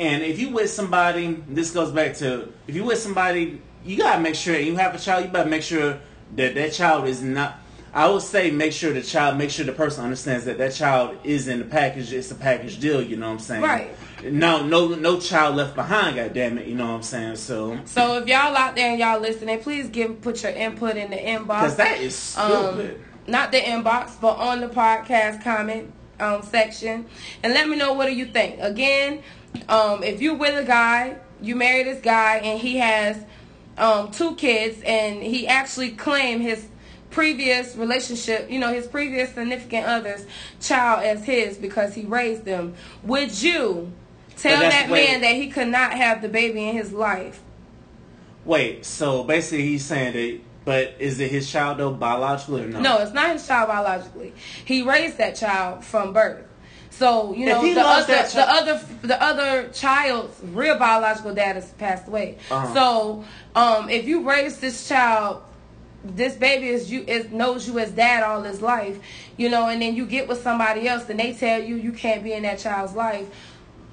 [0.00, 4.20] And if you with somebody, this goes back to if you with somebody, you gotta
[4.20, 5.26] make sure you have a child.
[5.26, 6.00] You better make sure
[6.34, 7.60] that that child is not.
[7.94, 11.16] I would say make sure the child, make sure the person understands that that child
[11.22, 12.12] is in the package.
[12.12, 13.00] It's a package deal.
[13.00, 13.62] You know what I'm saying?
[13.62, 13.96] Right.
[14.24, 16.16] No, no, no child left behind.
[16.16, 16.66] God damn it.
[16.66, 17.36] You know what I'm saying?
[17.36, 17.78] So.
[17.84, 21.16] So if y'all out there and y'all listening, please give put your input in the
[21.16, 21.46] inbox.
[21.46, 22.96] Because that is stupid.
[22.96, 27.06] Um, not the inbox, but on the podcast comment um, section,
[27.44, 28.58] and let me know what do you think.
[28.60, 29.22] Again,
[29.68, 33.24] um, if you're with a guy, you marry this guy, and he has
[33.78, 36.66] um, two kids, and he actually claimed his
[37.14, 40.26] previous relationship, you know, his previous significant other's
[40.60, 42.74] child as his because he raised them.
[43.04, 43.92] Would you
[44.36, 47.40] tell that man that he could not have the baby in his life?
[48.44, 52.80] Wait, so basically he's saying that but is it his child though biologically or no?
[52.80, 54.32] No, it's not his child biologically.
[54.64, 56.46] He raised that child from birth.
[56.90, 62.08] So you know the other the other the other child's real biological dad has passed
[62.08, 62.38] away.
[62.50, 62.74] Uh-huh.
[62.74, 65.42] So um, if you raise this child,
[66.04, 68.98] this baby is you is knows you as dad all his life,
[69.36, 72.22] you know, and then you get with somebody else and they tell you you can't
[72.22, 73.28] be in that child's life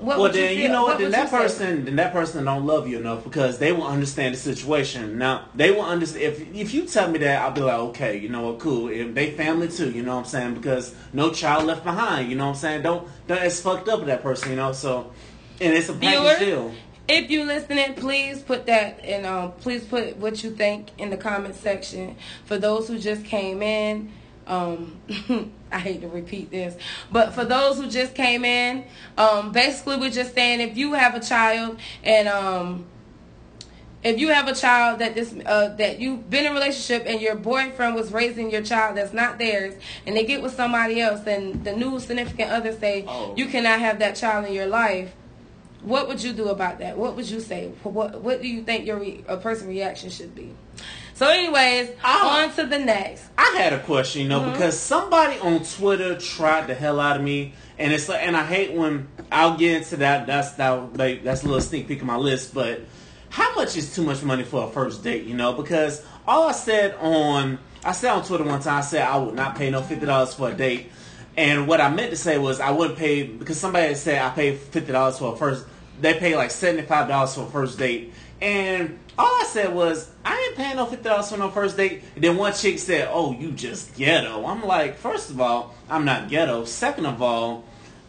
[0.02, 0.98] what well, then you, you, know what?
[0.98, 1.82] then that person, say?
[1.84, 5.20] then that person don't love you enough because they won't understand the situation.
[5.20, 6.24] Now they will understand.
[6.24, 8.88] If if you tell me that, I'll be like, okay, you know what, cool.
[8.88, 10.56] If they family too, you know what I'm saying?
[10.56, 12.32] Because no child left behind.
[12.32, 12.82] You know what I'm saying?
[12.82, 14.50] Don't don't it's fucked up with that person.
[14.50, 15.12] You know, so
[15.60, 16.74] and it's a package deal.
[17.14, 21.18] If you listening, please put that and um, please put what you think in the
[21.18, 22.16] comment section.
[22.46, 24.14] For those who just came in,
[24.48, 24.98] um,
[25.74, 26.78] I hate to repeat this,
[27.12, 28.86] but for those who just came in,
[29.18, 32.86] um, basically we're just saying if you have a child and um,
[34.04, 37.20] if you have a child that this uh, that you've been in a relationship and
[37.20, 39.76] your boyfriend was raising your child that's not theirs
[40.08, 43.34] and they get with somebody else and the new significant other say oh.
[43.36, 45.14] you cannot have that child in your life
[45.84, 48.86] what would you do about that what would you say what what do you think
[48.86, 50.54] your re- a person reaction should be
[51.14, 53.30] so, anyways, I, on to the next.
[53.38, 54.54] I had a question, you know, mm-hmm.
[54.54, 58.44] because somebody on Twitter tried the hell out of me, and it's like, and I
[58.44, 60.26] hate when I'll get into that.
[60.26, 62.82] That's that, like, that's a little sneak peek of my list, but
[63.30, 65.26] how much is too much money for a first date?
[65.26, 69.02] You know, because all I said on I said on Twitter one time, I said
[69.02, 70.92] I would not pay no fifty dollars for a date.
[71.38, 74.60] And what I meant to say was I wouldn't pay because somebody said I paid
[74.60, 75.66] fifty dollars for a first.
[76.00, 80.10] They pay like seventy five dollars for a first date, and all I said was,
[80.26, 82.02] I ain't paying no fifty dollars for no first date.
[82.16, 86.06] And then one chick said, "Oh, you just ghetto." I'm like, first of all, I'm
[86.06, 86.66] not ghetto.
[86.66, 87.66] Second of all,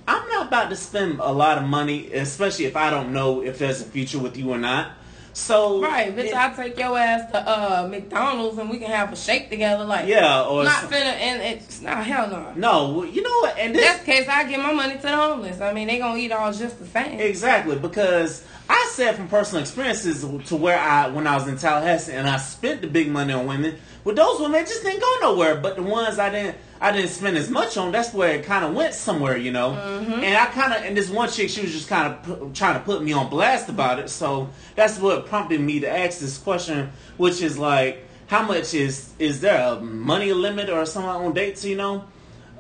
[0.07, 3.59] I'm not about to spend a lot of money, especially if I don't know if
[3.59, 4.93] there's a future with you or not.
[5.35, 9.17] So right, bitch, I'll take your ass to uh, McDonald's and we can have a
[9.17, 9.85] shake together.
[9.85, 12.53] Like yeah, or not finna and it's not hell no.
[12.55, 13.59] No, you know what?
[13.59, 14.29] And this, that's the case.
[14.29, 15.61] I give my money to the homeless.
[15.61, 17.19] I mean, they gonna eat all just the same.
[17.19, 22.13] Exactly because I said from personal experiences to where I when I was in Tallahassee
[22.13, 23.77] and I spent the big money on women.
[24.05, 25.57] With those women, just didn't go nowhere.
[25.57, 27.93] But the ones I didn't I didn't spend as much on.
[27.93, 29.71] That's where it kind of went somewhere, you know.
[29.71, 30.13] Mm-hmm.
[30.13, 32.81] And I kind of and this one chick, she was just kind of trying to
[32.81, 34.11] put me on blast about it.
[34.11, 39.13] So that's what prompted me to ask this question, which is like, how much is
[39.19, 41.65] is there a money limit or something on dates?
[41.65, 42.05] You know,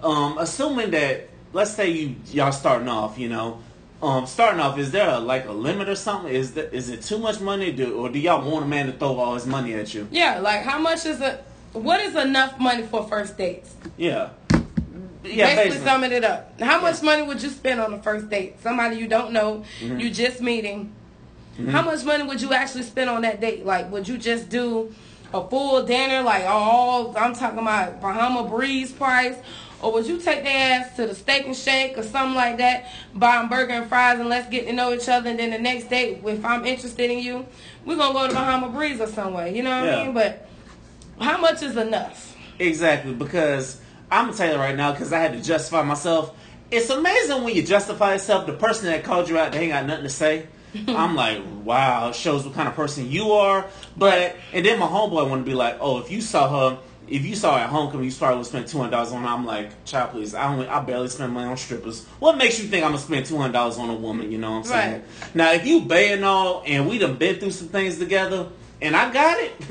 [0.02, 3.60] um, assuming that let's say you y'all starting off, you know.
[4.02, 6.34] Um, starting off, is there a, like a limit or something?
[6.34, 8.92] Is that is it too much money, do, or do y'all want a man to
[8.92, 10.08] throw all his money at you?
[10.10, 11.44] Yeah, like how much is it?
[11.72, 13.74] what is enough money for first dates?
[13.96, 14.30] Yeah.
[15.24, 15.86] Yeah, basically, basically.
[15.86, 16.60] summing it up.
[16.60, 17.04] How much yeah.
[17.04, 18.60] money would you spend on a first date?
[18.60, 20.00] Somebody you don't know, mm-hmm.
[20.00, 20.92] you just meeting.
[21.54, 21.68] Mm-hmm.
[21.68, 23.64] How much money would you actually spend on that date?
[23.64, 24.92] Like, would you just do
[25.32, 29.36] a full dinner, like all I'm talking about Bahama Breeze price,
[29.82, 32.86] or would you take their ass to the Steak and Shake or something like that,
[33.14, 35.58] buy them burger and fries, and let's get to know each other, and then the
[35.58, 37.46] next date, if I'm interested in you,
[37.84, 39.48] we're gonna go to Bahama Breeze or somewhere.
[39.48, 40.00] You know what yeah.
[40.00, 40.14] I mean?
[40.14, 40.48] But
[41.20, 42.36] how much is enough?
[42.58, 43.80] Exactly, because
[44.10, 46.36] I'm gonna tell you right now, because I had to justify myself.
[46.70, 48.46] It's amazing when you justify yourself.
[48.46, 50.46] The person that called you out, they ain't got nothing to say.
[50.88, 53.66] I'm like, wow, shows what kind of person you are.
[53.96, 56.78] But and then my homeboy want to be like, oh, if you saw her,
[57.08, 59.28] if you saw at homecoming, you probably would spend two hundred dollars on her.
[59.28, 62.04] I'm like, child, please, I only, I barely spend money on strippers.
[62.18, 64.30] What makes you think I'm gonna spend two hundred dollars on a woman?
[64.30, 64.92] You know what I'm saying?
[64.92, 65.34] Right.
[65.34, 68.48] Now, if you bay and all, and we done been through some things together,
[68.80, 69.52] and I got it.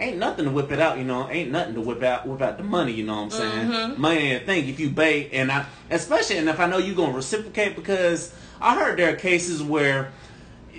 [0.00, 1.28] Ain't nothing to whip it out, you know.
[1.28, 3.68] Ain't nothing to whip out whip out the money, you know what I'm saying?
[3.68, 4.00] Mm-hmm.
[4.00, 6.94] Money ain't a thing if you bait, and I especially and if I know you
[6.94, 10.12] gonna reciprocate because I heard there are cases where,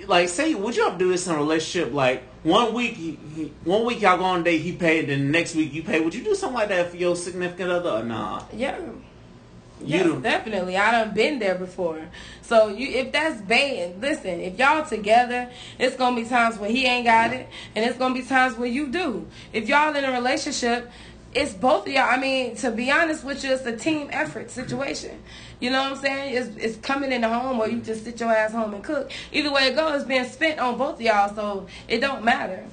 [0.06, 1.92] like, say, would you ever do this in a relationship?
[1.92, 5.26] Like one week, he, he, one week y'all go on a date, he paid, then
[5.26, 6.00] the next week you pay.
[6.00, 8.42] Would you do something like that for your significant other or nah?
[8.54, 8.78] Yeah.
[8.78, 10.76] You Yes, do- definitely.
[10.76, 12.02] I done been there before.
[12.42, 14.40] So you, if that's bad, listen.
[14.40, 18.14] If y'all together, it's gonna be times when he ain't got it, and it's gonna
[18.14, 19.26] be times when you do.
[19.54, 20.90] If y'all in a relationship,
[21.32, 22.02] it's both of y'all.
[22.10, 25.22] I mean, to be honest with you, it's a team effort situation.
[25.60, 26.34] You know what I'm saying?
[26.34, 29.10] It's it's coming in the home, or you just sit your ass home and cook.
[29.32, 32.64] Either way it goes, it's being spent on both of y'all, so it don't matter.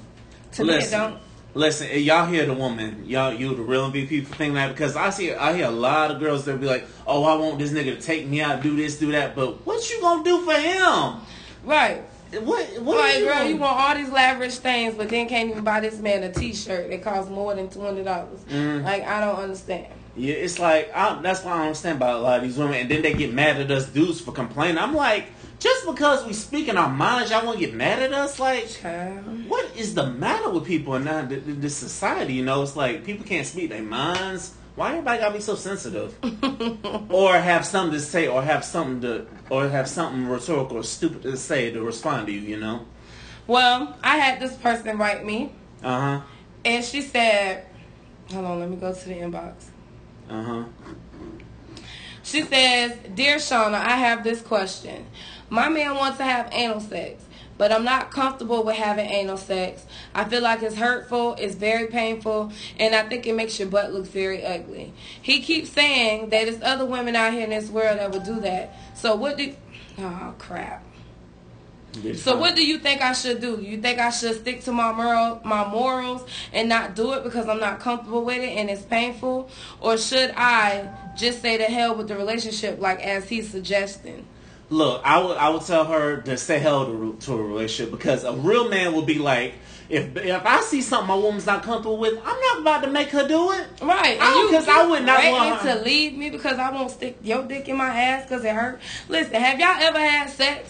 [0.52, 1.20] To me, it Listen, don't.
[1.54, 5.10] listen, y'all hear the woman, y'all you the real MVP for thinking that because I
[5.10, 7.96] see I hear a lot of girls that be like, oh, I want this nigga
[7.96, 11.20] to take me out, do this, do that, but what you gonna do for him?
[11.64, 12.02] Right.
[12.42, 15.64] What what Like, you girl, you want all these lavish things, but then can't even
[15.64, 18.40] buy this man a T-shirt that costs more than twenty dollars.
[18.50, 18.84] Mm.
[18.84, 19.86] Like, I don't understand.
[20.18, 22.74] Yeah, it's like I, that's why I don't understand about a lot of these women,
[22.74, 24.78] and then they get mad at us dudes for complaining.
[24.78, 25.26] I'm like,
[25.60, 28.38] just because we speak in our minds, y'all want to get mad at us?
[28.38, 29.48] Like, Child.
[29.48, 32.34] what is the matter with people in now th- th- this society?
[32.34, 34.54] You know, it's like people can't speak their minds.
[34.76, 36.14] Why everybody gotta be so sensitive?
[37.10, 41.22] or have something to say, or have something to, or have something rhetorical or stupid
[41.22, 42.40] to say to respond to you.
[42.40, 42.86] You know?
[43.48, 45.52] Well, I had this person write me,
[45.82, 46.20] Uh huh.
[46.64, 47.66] and she said,
[48.32, 49.54] "Hold on, let me go to the inbox."
[50.28, 50.64] Uh huh.
[52.22, 55.06] She says, Dear Shauna, I have this question.
[55.48, 57.24] My man wants to have anal sex,
[57.56, 59.86] but I'm not comfortable with having anal sex.
[60.14, 63.94] I feel like it's hurtful, it's very painful, and I think it makes your butt
[63.94, 64.92] look very ugly.
[65.22, 68.40] He keeps saying that there's other women out here in this world that would do
[68.40, 68.76] that.
[68.94, 69.54] So what do
[69.98, 70.84] Oh crap.
[72.16, 73.58] So what do you think I should do?
[73.60, 77.48] You think I should stick to my moral, my morals and not do it because
[77.48, 81.96] I'm not comfortable with it and it's painful, or should I just say to hell
[81.96, 84.26] with the relationship like as he's suggesting?
[84.70, 88.22] Look, I would I would tell her to say hell to, to a relationship because
[88.22, 89.54] a real man will be like,
[89.88, 93.08] if if I see something my woman's not comfortable with, I'm not about to make
[93.08, 93.66] her do it.
[93.82, 97.44] Right, 'cause I would not want her- to leave me because I won't stick your
[97.44, 98.78] dick in my ass because it hurt.
[99.08, 100.68] Listen, have y'all ever had sex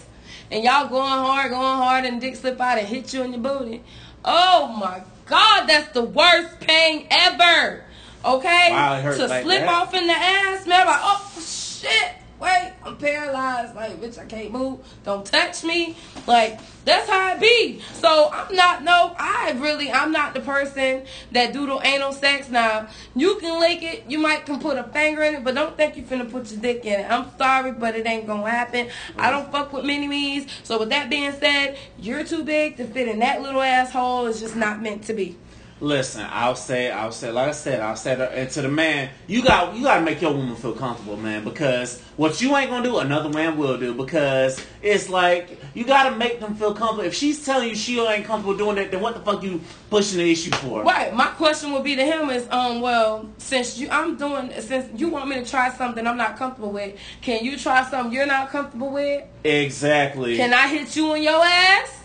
[0.50, 3.40] and y'all going hard, going hard, and dick slip out and hit you in your
[3.42, 3.82] booty?
[4.24, 7.84] Oh my God, that's the worst pain ever.
[8.24, 9.68] Okay, Wow, to like slip that?
[9.68, 10.86] off in the ass, man.
[10.86, 12.12] Like, oh shit.
[12.40, 13.74] Wait, I'm paralyzed.
[13.74, 14.80] Like, bitch, I can't move.
[15.04, 15.96] Don't touch me.
[16.26, 17.80] Like, that's how it be.
[17.94, 19.14] So I'm not no.
[19.18, 22.48] I really, I'm not the person that do the anal sex.
[22.48, 24.04] Now you can lick it.
[24.08, 26.60] You might can put a finger in it, but don't think you finna put your
[26.60, 27.10] dick in it.
[27.10, 28.88] I'm sorry, but it ain't gonna happen.
[29.18, 30.46] I don't fuck with mini me's.
[30.62, 34.26] So with that being said, you're too big to fit in that little asshole.
[34.26, 35.36] It's just not meant to be.
[35.80, 39.10] Listen, I'll say, I'll say, like I said, I'll say, that, and to the man,
[39.28, 42.70] you got, you got to make your woman feel comfortable, man, because what you ain't
[42.70, 46.74] gonna do, another man will do, because it's like you got to make them feel
[46.74, 47.04] comfortable.
[47.04, 50.18] If she's telling you she ain't comfortable doing that, then what the fuck you pushing
[50.18, 50.82] the issue for?
[50.82, 51.14] Right.
[51.14, 55.08] My question would be to him is, um, well, since you, I'm doing, since you
[55.10, 58.50] want me to try something I'm not comfortable with, can you try something you're not
[58.50, 59.24] comfortable with?
[59.44, 60.36] Exactly.
[60.36, 61.97] Can I hit you in your ass?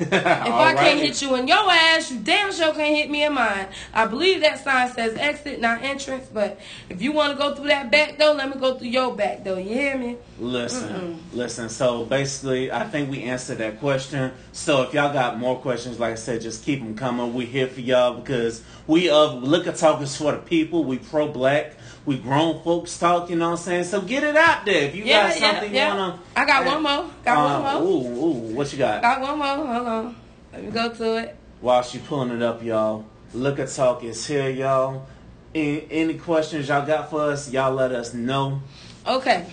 [0.00, 3.32] If I can't hit you in your ass, you damn sure can't hit me in
[3.32, 3.68] mine.
[3.92, 6.26] I believe that sign says exit, not entrance.
[6.32, 9.14] But if you want to go through that back door, let me go through your
[9.14, 9.58] back door.
[9.58, 10.16] You hear me?
[10.38, 11.68] Listen, listen.
[11.68, 14.32] So basically, I think we answered that question.
[14.52, 17.34] So if y'all got more questions, like I said, just keep them coming.
[17.34, 20.84] We here for y'all because we of Liquor Talk is for the people.
[20.84, 21.77] We pro black.
[22.08, 23.28] We grown folks talk.
[23.28, 23.84] You know what I'm saying?
[23.84, 24.84] So get it out there.
[24.84, 25.92] If you Yeah, got something yeah.
[25.92, 26.18] you wanna.
[26.34, 27.10] I got one more.
[27.22, 27.82] Got Uh, one more.
[27.92, 28.54] Ooh, ooh.
[28.54, 29.02] What you got?
[29.02, 29.66] Got one more.
[29.74, 30.16] Hold on.
[30.50, 31.36] Let me go to it.
[31.60, 33.04] While she pulling it up, y'all.
[33.34, 35.06] Liquor Talk is here, y'all.
[35.54, 37.50] Any, any questions y'all got for us?
[37.52, 38.62] Y'all let us know.
[39.06, 39.44] Okay.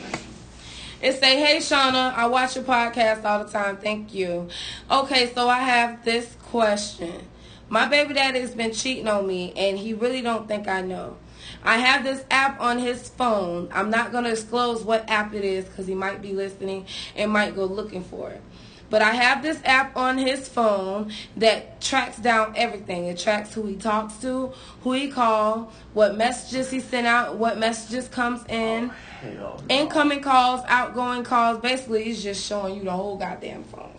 [1.01, 3.75] It say, "Hey Shauna, I watch your podcast all the time.
[3.75, 4.47] Thank you."
[4.89, 7.27] Okay, so I have this question.
[7.67, 11.17] My baby daddy has been cheating on me, and he really don't think I know.
[11.63, 13.69] I have this app on his phone.
[13.71, 16.85] I'm not gonna disclose what app it is because he might be listening
[17.15, 18.41] and might go looking for it.
[18.89, 23.05] But I have this app on his phone that tracks down everything.
[23.05, 27.57] It tracks who he talks to, who he called, what messages he sent out, what
[27.57, 28.91] messages comes in,
[29.23, 29.57] oh, no.
[29.69, 31.59] incoming calls, outgoing calls.
[31.59, 33.91] Basically, it's just showing you the whole goddamn phone.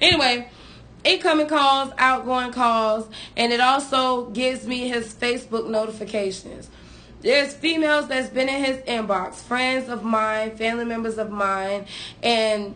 [0.00, 0.48] Anyway,
[1.04, 6.68] incoming calls, outgoing calls, and it also gives me his Facebook notifications.
[7.22, 11.86] There's females that's been in his inbox, friends of mine, family members of mine,
[12.20, 12.74] and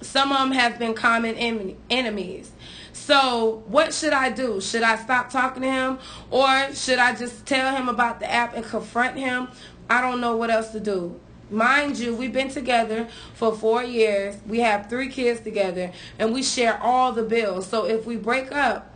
[0.00, 2.52] some of them have been common en- enemies.
[2.92, 4.60] So, what should I do?
[4.60, 5.98] Should I stop talking to him
[6.30, 9.48] or should I just tell him about the app and confront him?
[9.90, 11.18] I don't know what else to do.
[11.50, 14.36] Mind you, we've been together for four years.
[14.46, 17.66] We have three kids together and we share all the bills.
[17.66, 18.88] So, if we break up,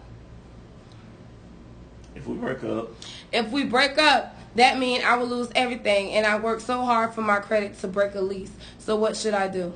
[2.14, 2.91] if we break up,
[3.32, 7.15] if we break up, that means I will lose everything and I worked so hard
[7.15, 8.53] for my credit to break a lease.
[8.79, 9.73] So, what should I do?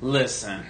[0.00, 0.64] Listen,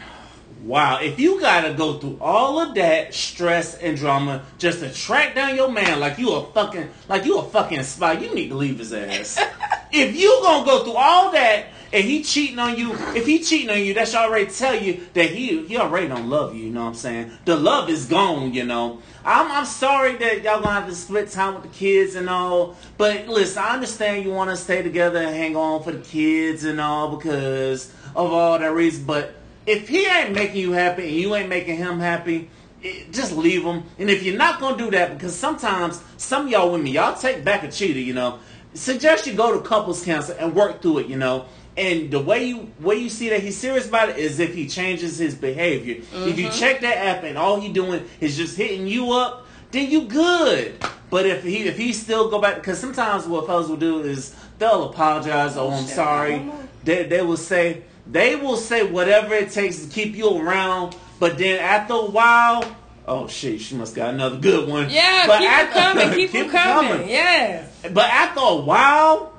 [0.66, 5.34] Wow, if you gotta go through all of that stress and drama just to track
[5.34, 8.56] down your man like you a fucking like you a fucking spy, you need to
[8.56, 9.38] leave his ass.
[9.92, 13.70] if you gonna go through all that and he cheating on you, if he cheating
[13.70, 16.64] on you, that should already tell you that he he already don't love you.
[16.64, 17.30] You know what I'm saying?
[17.44, 18.54] The love is gone.
[18.54, 19.00] You know.
[19.24, 22.76] I'm I'm sorry that y'all gonna have to split time with the kids and all.
[22.96, 26.64] But listen, I understand you want to stay together and hang on for the kids
[26.64, 29.34] and all because of all that reason, but
[29.66, 32.48] if he ain't making you happy and you ain't making him happy,
[32.82, 33.82] it, just leave him.
[33.98, 37.62] And if you're not gonna do that, because sometimes some y'all women, y'all take back
[37.62, 38.38] a cheater, you know.
[38.74, 41.46] Suggest you go to couples counseling and work through it, you know.
[41.76, 44.66] And the way you way you see that he's serious about it is if he
[44.66, 45.96] changes his behavior.
[45.96, 46.28] Mm-hmm.
[46.28, 46.58] If you mm-hmm.
[46.58, 50.82] check that app and all he doing is just hitting you up, then you good.
[51.10, 54.34] But if he if he still go back, because sometimes what fellas will do is
[54.58, 55.56] they'll apologize.
[55.56, 56.50] Oh, I'm sorry.
[56.84, 61.36] They they will say they will say whatever it takes to keep you around, but
[61.36, 62.64] then after a while,
[63.06, 64.88] oh shit, she must got another good one.
[64.88, 66.90] Yeah, but keep after, coming, keep, keep coming.
[66.90, 67.08] coming.
[67.08, 67.70] Yes.
[67.82, 69.32] But after a while,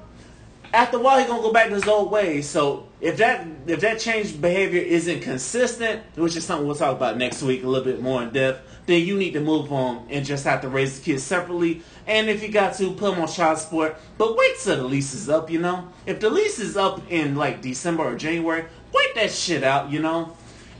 [0.73, 2.47] after a while, he's gonna go back to his old ways.
[2.47, 7.17] So if that if that change behavior isn't consistent, which is something we'll talk about
[7.17, 10.25] next week a little bit more in depth, then you need to move on and
[10.25, 11.81] just have to raise the kids separately.
[12.07, 13.97] And if you got to, put them on child support.
[14.17, 15.89] But wait till the lease is up, you know?
[16.05, 19.99] If the lease is up in like December or January, wait that shit out, you
[19.99, 20.35] know?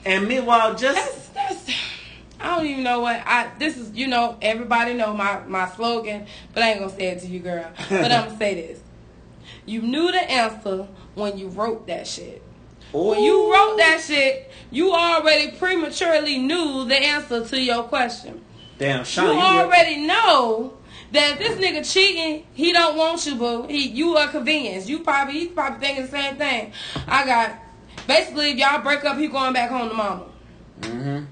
[0.05, 0.95] And meanwhile, just.
[0.95, 1.77] That's, that's,
[2.39, 3.51] I don't even know what I.
[3.59, 7.19] This is, you know, everybody know my my slogan, but I ain't gonna say it
[7.21, 7.65] to you, girl.
[7.89, 8.79] But I'm gonna say this:
[9.67, 12.41] you knew the answer when you wrote that shit.
[12.95, 13.09] Ooh.
[13.09, 18.43] When you wrote that shit, you already prematurely knew the answer to your question.
[18.79, 20.07] Damn, Sean, you, you already were...
[20.07, 20.77] know
[21.11, 23.67] that this nigga cheating, he don't want you, boo.
[23.67, 24.87] He, you are convenience.
[24.87, 26.73] You probably, he's probably thinking the same thing.
[27.07, 27.55] I got,
[28.07, 30.25] basically, if y'all break up, he going back home to mama.
[30.81, 31.25] Mm-hmm.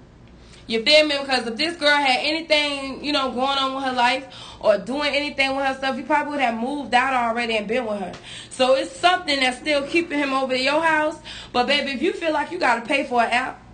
[0.68, 1.16] You feel me?
[1.20, 4.28] Because if this girl had anything, you know, going on with her life
[4.60, 8.00] or doing anything with herself, he probably would have moved out already and been with
[8.00, 8.14] her.
[8.50, 11.20] So it's something that's still keeping him over at your house.
[11.54, 13.65] But baby, if you feel like you got to pay for an app,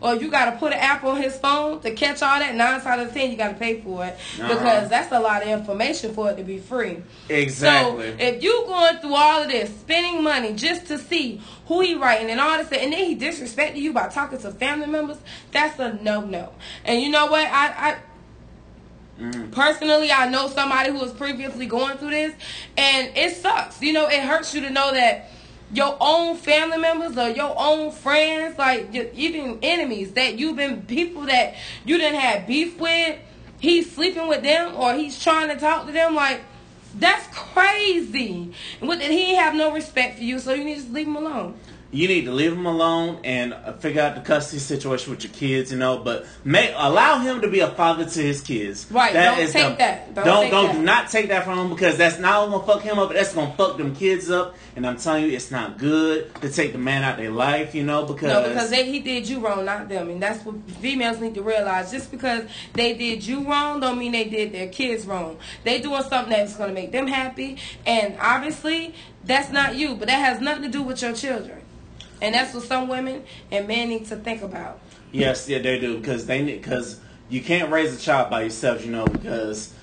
[0.00, 2.54] or you got to put an app on his phone to catch all that.
[2.54, 4.48] Nine out of ten, you got to pay for it uh-huh.
[4.48, 7.02] because that's a lot of information for it to be free.
[7.28, 8.10] Exactly.
[8.10, 11.94] So if you going through all of this, spending money just to see who he
[11.94, 15.18] writing and all this, and then he disrespecting you by talking to family members,
[15.52, 16.52] that's a no no.
[16.84, 17.46] And you know what?
[17.46, 17.90] I.
[17.90, 17.96] I
[19.18, 19.52] Mm.
[19.52, 22.34] Personally, I know somebody who was previously going through this,
[22.76, 23.80] and it sucks.
[23.80, 25.30] You know, it hurts you to know that
[25.72, 31.22] your own family members or your own friends, like even enemies that you've been people
[31.22, 31.54] that
[31.84, 33.18] you didn't have beef with,
[33.58, 36.42] he's sleeping with them or he's trying to talk to them, like
[36.96, 38.52] that's crazy.
[38.80, 41.58] And with he have no respect for you, so you need to leave him alone
[41.94, 45.32] you need to leave him alone and uh, figure out the custody situation with your
[45.32, 45.98] kids, you know.
[45.98, 48.86] But may allow him to be a father to his kids.
[48.90, 49.12] Right.
[49.12, 50.14] That don't take the, that.
[50.14, 50.82] Don't don't, don't that.
[50.82, 53.32] not take that from him because that's not only gonna fuck him up, but that's
[53.32, 54.56] gonna fuck them kids up.
[54.74, 57.84] And I'm telling you, it's not good to take the man out their life, you
[57.84, 61.20] know, because no, because they, he did you wrong, not them, and that's what females
[61.20, 61.92] need to realize.
[61.92, 65.38] Just because they did you wrong, don't mean they did their kids wrong.
[65.62, 70.18] They doing something that's gonna make them happy, and obviously that's not you, but that
[70.18, 71.63] has nothing to do with your children.
[72.24, 73.22] And that's what some women
[73.52, 74.80] and men need to think about.
[75.12, 76.98] Yes, yeah, they do because they because
[77.28, 79.74] you can't raise a child by yourself, you know, because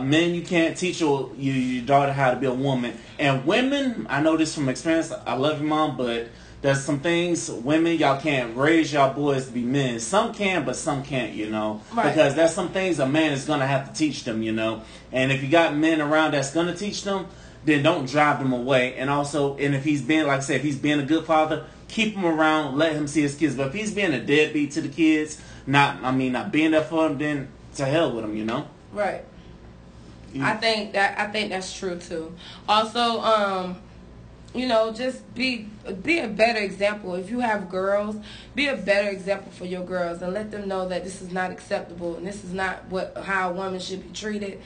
[0.00, 4.22] men you can't teach your, your daughter how to be a woman, and women I
[4.22, 5.10] know this from experience.
[5.10, 6.28] I love you, mom, but
[6.60, 9.98] there's some things women y'all can't raise y'all boys to be men.
[9.98, 12.14] Some can, but some can't, you know, right.
[12.14, 14.82] because there's some things a man is gonna have to teach them, you know.
[15.10, 17.26] And if you got men around that's gonna teach them,
[17.64, 18.94] then don't drive them away.
[18.94, 21.66] And also, and if he's being, like I said, if he's being a good father,
[21.92, 23.54] keep him around, let him see his kids.
[23.54, 26.82] But if he's being a deadbeat to the kids, not, I mean, not being there
[26.82, 28.66] for them, then to hell with him, you know?
[28.92, 29.24] Right.
[30.32, 30.48] Yeah.
[30.48, 32.34] I think that I think that's true too.
[32.66, 33.76] Also, um,
[34.54, 35.68] you know, just be
[36.02, 37.14] be a better example.
[37.16, 38.16] If you have girls,
[38.54, 41.50] be a better example for your girls and let them know that this is not
[41.50, 44.62] acceptable and this is not what how a woman should be treated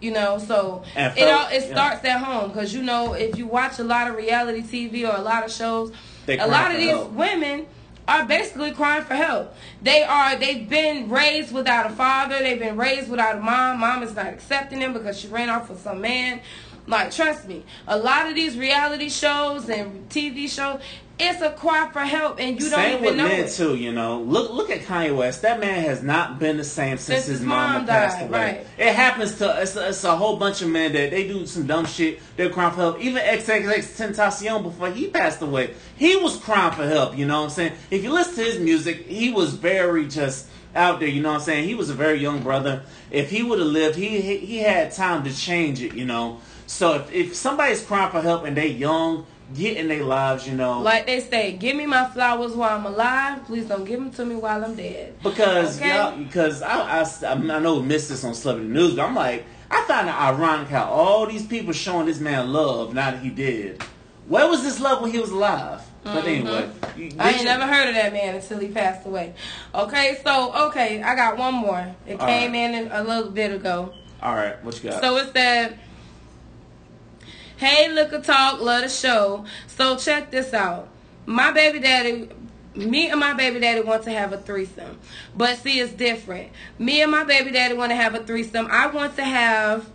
[0.00, 2.16] you know so it all it starts yeah.
[2.16, 5.20] at home because you know if you watch a lot of reality tv or a
[5.20, 5.92] lot of shows
[6.38, 7.10] a lot of these help.
[7.12, 7.66] women
[8.06, 9.54] are basically crying for help.
[9.82, 13.80] They are they've been raised without a father, they've been raised without a mom.
[13.80, 16.40] Mom is not accepting them because she ran off with some man.
[16.86, 20.80] Like trust me, a lot of these reality shows and TV shows,
[21.20, 23.50] it's a cry for help, and you Same don't even with know men it.
[23.52, 24.20] too, you know.
[24.22, 25.42] Look, look at Kanye West.
[25.42, 28.30] That man has not been the same since, Since his, his mama mom passed away.
[28.30, 28.66] right.
[28.78, 31.86] It happens to it's, it's a whole bunch of men that they do some dumb
[31.86, 32.20] shit.
[32.36, 33.00] They're crying for help.
[33.00, 37.16] Even XXXTentacion before he passed away, he was crying for help.
[37.16, 37.72] You know what I'm saying?
[37.90, 41.08] If you listen to his music, he was very just out there.
[41.08, 41.68] You know what I'm saying?
[41.68, 42.82] He was a very young brother.
[43.10, 45.94] If he would have lived, he, he he had time to change it.
[45.94, 46.40] You know.
[46.66, 50.46] So if, if somebody's crying for help and they young, get in their lives.
[50.46, 50.80] You know.
[50.80, 53.44] Like they say, give me my flowers while I'm alive.
[53.46, 55.14] Please don't give them to me while I'm dead.
[55.22, 55.94] Because Okay.
[55.96, 59.44] y'all, because I, I, I know we missed this on Celebrity News, but I'm like,
[59.70, 63.30] I find it ironic how all these people showing this man love now that he
[63.30, 63.82] did.
[64.26, 65.82] Where was this love when he was alive?
[66.04, 67.20] But anyway, Mm-hmm.
[67.20, 69.34] I ain't you- never heard of that man until he passed away.
[69.74, 71.94] Okay, so okay, I got one more.
[72.06, 72.58] It All came right.
[72.74, 73.92] in a little bit ago.
[74.22, 75.00] All right, what you got?
[75.02, 75.78] So it said,
[77.60, 79.44] "Hey, Liquor Talk, love the show.
[79.66, 80.88] So check this out.
[81.26, 82.30] My baby daddy,
[82.74, 84.98] me and my baby daddy want to have a threesome,
[85.36, 86.52] but see, it's different.
[86.78, 88.66] Me and my baby daddy want to have a threesome.
[88.70, 89.90] I want to have."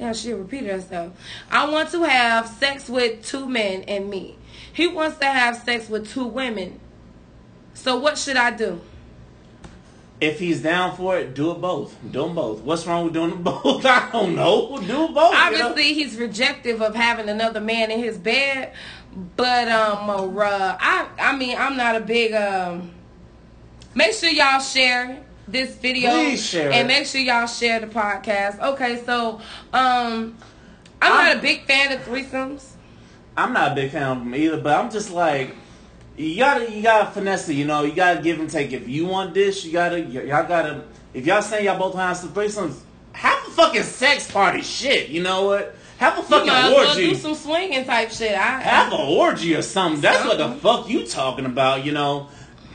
[0.00, 1.12] Yeah, she repeated herself.
[1.52, 4.36] I want to have sex with two men and me.
[4.72, 6.80] He wants to have sex with two women.
[7.74, 8.80] So what should I do?
[10.24, 11.96] If he's down for it, do it both.
[12.10, 12.60] Do them both.
[12.60, 13.84] What's wrong with doing them both?
[13.84, 14.78] I don't know.
[14.80, 14.88] Do both.
[14.88, 15.30] you know?
[15.34, 18.72] obviously he's rejective of having another man in his bed
[19.36, 22.90] but um uh, i i mean i'm not a big um
[23.94, 28.58] make sure y'all share this video Please share and make sure y'all share the podcast
[28.60, 29.36] okay so
[29.72, 30.36] um
[31.00, 32.70] i'm I'm- not a big fan of threesomes
[33.36, 35.56] I'm not a big fan of them either, but I'm just like,
[36.16, 37.54] you gotta, you gotta finesse it.
[37.54, 38.72] You know, you gotta give and take.
[38.72, 40.84] If you want this, you gotta, y- y'all gotta.
[41.12, 42.80] If y'all saying y'all both have some threesomes,
[43.12, 44.62] have a fucking sex party.
[44.62, 45.76] Shit, you know what?
[45.98, 47.08] Have a fucking might as well orgy.
[47.10, 50.00] do some swinging type shit i, have an orgy or something.
[50.00, 52.28] That's what the fuck you talking about, you know?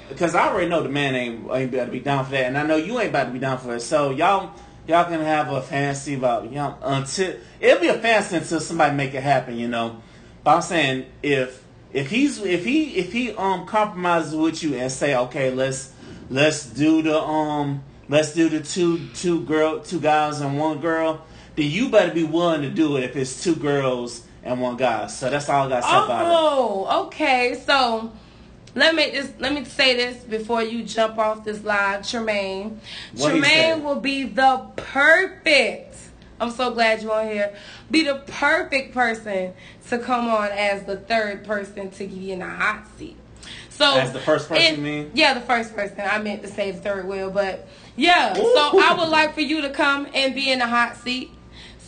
[0.07, 2.57] Because I already know the man ain't ain't about to be down for that, and
[2.57, 3.81] I know you ain't about to be down for it.
[3.81, 4.53] So y'all
[4.87, 9.13] y'all can have a fantasy about y'all until it'll be a fantasy until somebody make
[9.13, 10.01] it happen, you know.
[10.43, 11.63] But I'm saying if
[11.93, 15.93] if he's if he if he um compromises with you and say okay let's
[16.29, 21.25] let's do the um let's do the two two girl two guys and one girl,
[21.55, 25.07] then you better be willing to do it if it's two girls and one guy.
[25.07, 26.31] So that's all I got to say about it.
[26.31, 27.61] Oh, okay.
[27.65, 28.11] So
[28.75, 32.79] let me just let me say this before you jump off this live, Tremaine.
[33.15, 35.88] What Tremaine will be the perfect.
[36.39, 37.55] I'm so glad you're on here.
[37.91, 39.53] Be the perfect person
[39.89, 43.17] to come on as the third person to get in the hot seat.
[43.69, 45.11] So As the first person, you mean?
[45.13, 46.01] Yeah, the first person.
[46.01, 48.33] I meant to say the third wheel, but yeah.
[48.33, 51.31] So I would like for you to come and be in the hot seat.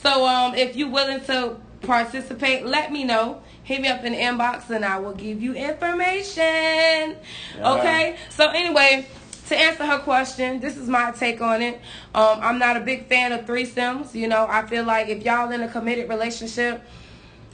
[0.01, 3.41] So um, if you're willing to participate, let me know.
[3.63, 7.15] Hit me up in the inbox and I will give you information.
[7.59, 8.17] Okay.
[8.29, 9.05] So anyway,
[9.51, 11.75] to answer her question, this is my take on it.
[12.15, 14.15] Um, I'm not a big fan of threesomes.
[14.15, 16.81] You know, I feel like if y'all in a committed relationship,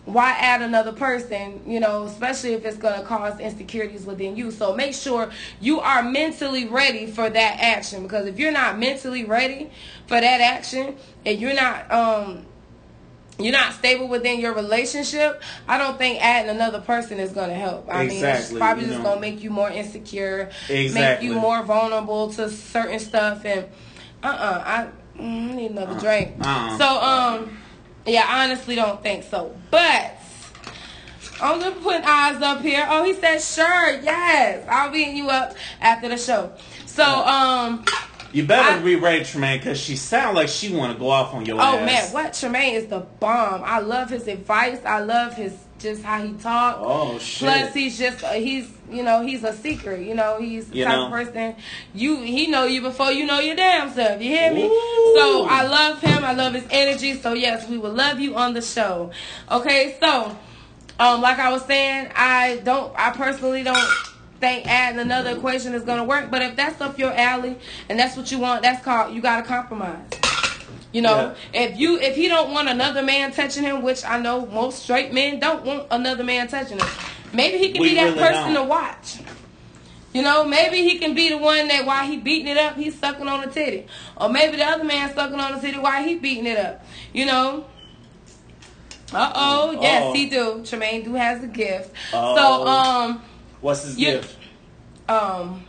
[0.06, 4.52] why add another person, you know, especially if it's going to cause insecurities within you.
[4.52, 5.30] So make sure
[5.60, 9.70] you are mentally ready for that action because if you're not mentally ready
[10.06, 10.96] for that action
[11.26, 12.46] and you're not um
[13.40, 17.56] you're not stable within your relationship, I don't think adding another person is going to
[17.56, 17.88] help.
[17.90, 21.28] I mean, it's probably you just going to make you more insecure, Exactly.
[21.28, 23.66] make you more vulnerable to certain stuff and
[24.24, 26.36] uh-uh, I, mm, I need another drink.
[26.42, 26.78] uh-uh.
[26.78, 27.58] So um
[28.06, 29.56] yeah, I honestly don't think so.
[29.70, 30.14] But
[31.42, 32.86] I'm gonna put eyes up here.
[32.90, 34.66] Oh, he said sure, yes.
[34.70, 36.52] I'll beat you up after the show.
[36.86, 37.86] So um
[38.34, 41.34] You better I- be ready, Tremaine, because she sound like she want to go off
[41.34, 41.86] on your oh ass.
[41.86, 43.62] man, what Tremaine is the bomb.
[43.64, 44.80] I love his advice.
[44.86, 46.80] I love his just how he talks.
[46.82, 47.48] Oh shit.
[47.48, 49.96] Plus, he's just uh, he's you know he's a seeker.
[49.96, 51.06] You know he's the You type know.
[51.06, 51.56] of person
[51.94, 54.22] you he know you before you know your damn self.
[54.22, 54.66] You hear me?
[54.66, 55.14] Ooh.
[55.18, 56.24] So I love him.
[56.24, 57.14] I love his energy.
[57.16, 59.12] So yes, we will love you on the show.
[59.52, 60.36] Okay, so
[61.00, 62.92] um, like I was saying, I don't.
[62.98, 63.78] I personally don't
[64.40, 66.30] think adding another equation is gonna work.
[66.32, 67.58] But if that's up your alley
[67.90, 70.10] and that's what you want, that's called you got to compromise.
[70.94, 74.46] You know, if you if he don't want another man touching him, which I know
[74.46, 76.88] most straight men don't want another man touching him,
[77.34, 78.64] maybe he can We be that really person don't.
[78.64, 79.18] to watch.
[80.14, 82.98] You know, maybe he can be the one that while he beating it up, he's
[82.98, 83.86] sucking on the titty,
[84.16, 86.84] or maybe the other man sucking on the titty while he beating it up.
[87.14, 87.66] You know.
[89.14, 90.14] Uh oh, yes, Uh-oh.
[90.14, 90.64] he do.
[90.66, 91.92] Tremaine do has a gift.
[92.14, 92.36] Oh.
[92.36, 93.22] So um,
[93.68, 94.38] What's his you- gift?
[95.10, 95.66] um,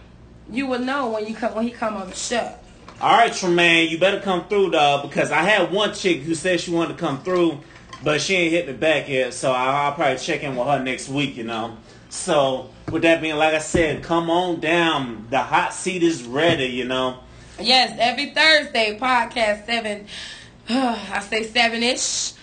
[0.49, 2.55] you will know when you come when he come on the show.
[3.01, 6.61] All right, Tremaine, you better come through, dog, because I had one chick who said
[6.61, 7.59] she wanted to come through,
[8.05, 9.35] but she ain't hit me back yet.
[9.35, 11.77] So I'll, I'll probably check in with her next week, you know.
[12.09, 15.27] So with that being, like I said, come on down.
[15.31, 17.19] The hot seat is ready, you know.
[17.61, 20.07] Yes, every Thursday podcast seven.
[20.69, 22.35] I say seven ish.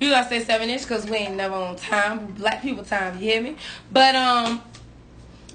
[0.00, 2.26] You gotta say seven ish because we ain't never on time.
[2.34, 3.56] Black people time, you hear me?
[3.92, 4.62] But um,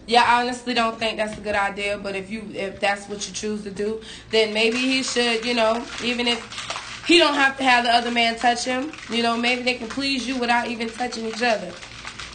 [0.08, 1.98] yeah, I honestly don't think that's a good idea.
[1.98, 4.02] But if you if that's what you choose to do,
[4.32, 5.46] then maybe he should.
[5.46, 6.40] You know, even if
[7.08, 8.92] he don't have to have the other man touch him.
[9.12, 11.72] You know, maybe they can please you without even touching each other.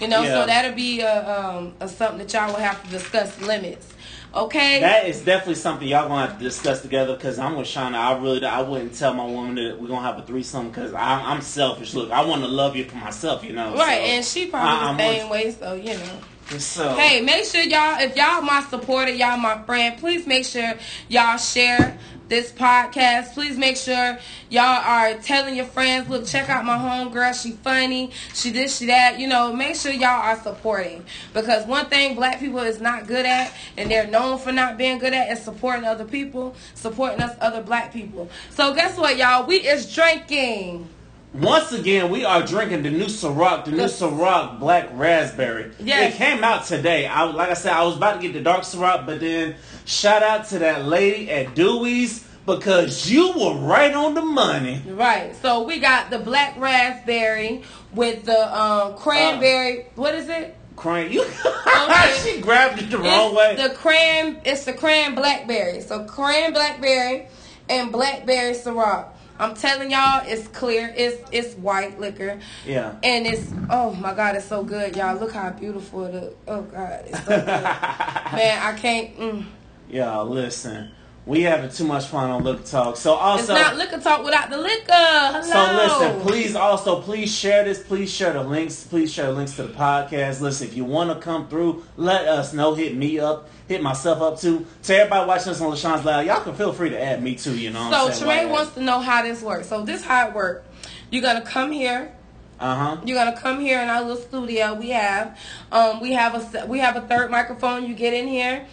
[0.00, 0.40] You know, Yeah.
[0.40, 3.88] so that'll be a, um, a something that y'all will have to discuss limits.
[4.32, 4.78] Okay.
[4.80, 7.16] That is definitely something y'all gonna have to discuss together.
[7.16, 7.94] Because I'm with Shauna.
[7.96, 10.68] I really, I wouldn't tell my woman that we're gonna have a threesome.
[10.68, 11.94] Because I'm selfish.
[11.94, 13.42] Look, I want to love you for myself.
[13.44, 13.74] You know.
[13.74, 16.18] Right, so, and she probably I- I'm the same with- way, so you know.
[16.58, 20.74] So Hey, make sure y'all, if y'all my supporter, y'all my friend, please make sure
[21.08, 21.96] y'all share
[22.28, 23.34] this podcast.
[23.34, 27.40] Please make sure y'all are telling your friends, look, check out my homegirl.
[27.40, 28.10] She funny.
[28.34, 29.18] She this, she that.
[29.20, 31.04] You know, make sure y'all are supporting.
[31.34, 34.98] Because one thing black people is not good at, and they're known for not being
[34.98, 38.30] good at, is supporting other people, supporting us other black people.
[38.50, 39.46] So guess what, y'all?
[39.46, 40.88] We is drinking.
[41.32, 43.84] Once again, we are drinking the new Ciroc, the new.
[43.84, 45.70] Ciroc Black Raspberry.
[45.78, 46.14] Yes.
[46.14, 47.06] It came out today.
[47.06, 49.54] I like I said, I was about to get the dark Ciroc, but then
[49.84, 54.82] shout out to that lady at Dewey's because you were right on the money.
[54.88, 55.36] Right.
[55.36, 57.62] So we got the black raspberry
[57.94, 59.86] with the um, cranberry.
[59.94, 60.56] what is it?
[60.76, 61.12] Cran.
[61.12, 61.24] you.
[61.80, 62.18] Okay.
[62.22, 63.56] she grabbed it the wrong way.
[63.56, 64.40] The cran.
[64.44, 65.80] It's the cran blackberry.
[65.80, 67.26] So cran blackberry
[67.70, 69.09] and blackberry Ciroc.
[69.40, 70.92] I'm telling y'all, it's clear.
[70.94, 72.38] It's it's white liquor.
[72.66, 72.94] Yeah.
[73.02, 75.18] And it's oh my god, it's so good, y'all.
[75.18, 76.34] Look how beautiful it is.
[76.46, 77.46] Oh god, it's so good.
[77.46, 79.16] Man, I can't.
[79.16, 79.44] Mm.
[79.88, 80.90] Y'all, listen.
[81.30, 82.96] We having too much fun on Liquor Talk.
[82.96, 84.82] So also, It's not liquor talk without the liquor.
[84.88, 85.42] Hello.
[85.42, 87.80] So listen, please also please share this.
[87.80, 88.82] Please share the links.
[88.82, 90.40] Please share the links to the podcast.
[90.40, 92.74] Listen, if you want to come through, let us know.
[92.74, 93.48] Hit me up.
[93.68, 94.66] Hit myself up too.
[94.82, 97.56] To everybody watching us on LaShawn's Live, y'all can feel free to add me too.
[97.56, 97.90] You know.
[97.90, 98.24] What So I'm saying?
[98.24, 99.68] Tremaine wants to know how this works.
[99.68, 100.66] So this how it works.
[101.12, 102.10] You're gonna come here.
[102.58, 102.96] Uh huh.
[103.04, 104.74] You're gonna come here in our little studio.
[104.74, 105.38] We have,
[105.70, 107.86] um, we have a we have a third microphone.
[107.86, 108.66] You get in here,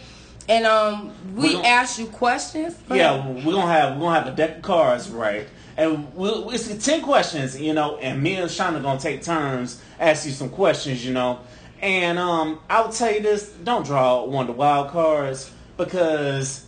[0.48, 2.76] and um, we We ask you questions.
[2.90, 5.46] Yeah, we're gonna have we're gonna have a deck of cards, right?
[5.76, 7.98] And we'll, it's ten questions, you know.
[7.98, 11.40] And me and Shauna gonna take turns ask you some questions, you know.
[11.80, 16.64] And um, I will tell you this: don't draw one of the wild cards because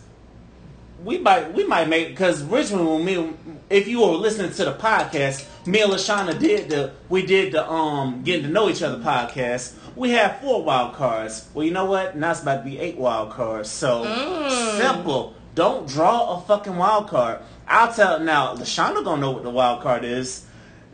[1.03, 3.33] we might we might make because originally when me
[3.69, 7.69] if you were listening to the podcast, me and Lashana did the we did the
[7.69, 9.75] um getting to know each other podcast.
[9.95, 11.49] We had four wild cards.
[11.53, 12.15] Well, you know what?
[12.15, 13.69] Now it's about to be eight wild cards.
[13.69, 14.77] So mm.
[14.79, 15.35] simple.
[15.53, 17.39] Don't draw a fucking wild card.
[17.67, 18.55] I'll tell now.
[18.55, 20.45] Lashana gonna know what the wild card is.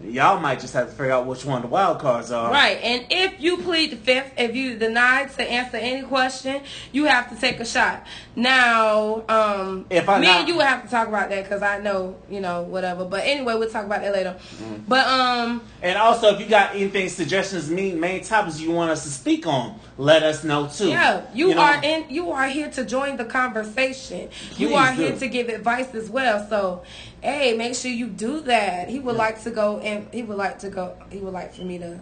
[0.03, 2.51] Y'all might just have to figure out which one the wild cards are.
[2.51, 7.05] Right, and if you plead the fifth, if you deny to answer any question, you
[7.05, 8.05] have to take a shot.
[8.35, 11.79] Now, um, If I me not- and you have to talk about that because I
[11.79, 13.05] know, you know, whatever.
[13.05, 14.35] But anyway, we'll talk about that later.
[14.61, 14.75] Mm-hmm.
[14.87, 19.03] But um, And also, if you got anything, suggestions, main main topics you want us
[19.03, 20.89] to speak on, let us know too.
[20.89, 21.61] Yeah, you, know?
[21.61, 22.05] are in.
[22.09, 24.29] You are here to join the conversation.
[24.55, 25.01] you are do.
[25.03, 26.47] here to give advice as well.
[26.47, 26.83] So,
[27.21, 28.89] hey, make sure you do that.
[28.89, 30.95] He would like to go, and he would like to go.
[31.09, 31.99] He would like for me to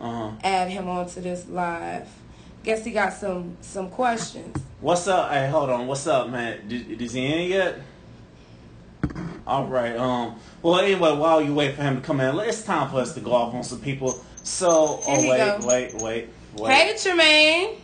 [0.00, 0.30] Uh-huh.
[0.42, 2.08] add him onto this live.
[2.64, 4.56] Guess he got some some questions.
[4.80, 5.30] What's up?
[5.30, 5.86] Hey, hold on.
[5.86, 6.66] What's up, man?
[6.68, 7.78] Did, is he in yet?
[9.46, 9.96] All right.
[9.96, 10.34] Um.
[10.62, 13.20] Well, anyway, while you wait for him to come in, it's time for us to
[13.20, 14.20] go off on some people.
[14.42, 15.66] So, oh wait, go.
[15.66, 16.72] wait, wait, wait.
[16.72, 17.76] Hey, Tremaine.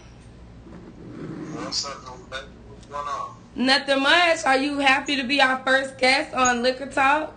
[1.55, 2.41] What's up, man?
[2.69, 3.37] What's going on?
[3.55, 4.45] Nothing much.
[4.45, 7.37] Are you happy to be our first guest on Liquor Talk?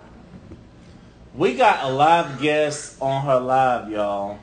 [1.35, 4.39] We got a live guest on her live, y'all.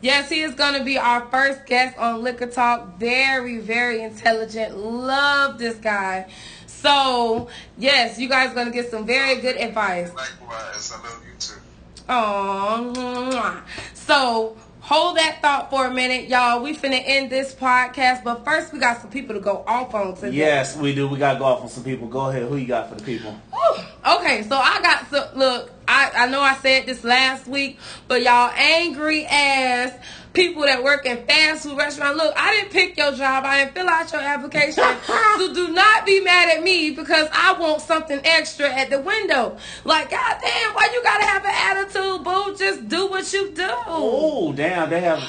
[0.00, 2.98] Yes, he is going to be our first guest on Liquor Talk.
[2.98, 4.76] Very, very intelligent.
[4.76, 6.28] Love this guy.
[6.66, 10.12] So, yes, you guys going to get some very good advice.
[10.14, 11.60] Likewise, I love you too.
[12.08, 13.62] Oh,
[13.94, 16.62] so hold that thought for a minute, y'all.
[16.62, 20.14] We finna end this podcast, but first we got some people to go off on
[20.16, 20.36] today.
[20.36, 21.08] Yes, we do.
[21.08, 22.08] We got to go off on some people.
[22.08, 22.42] Go ahead.
[22.42, 23.32] Who you got for the people?
[23.52, 23.84] Whew.
[24.18, 25.38] Okay, so I got some.
[25.38, 27.78] Look, I I know I said this last week,
[28.08, 29.94] but y'all angry ass
[30.32, 32.16] people that work in fast food restaurant.
[32.16, 33.44] Look, I didn't pick your job.
[33.44, 34.84] I didn't fill out your application.
[35.06, 39.56] so do not be mad at me because I want something extra at the window.
[39.84, 42.56] Like, goddamn, why you gotta have an attitude, boo?
[42.56, 43.68] Just do what you do.
[43.86, 44.90] Oh, damn.
[44.90, 45.22] They have.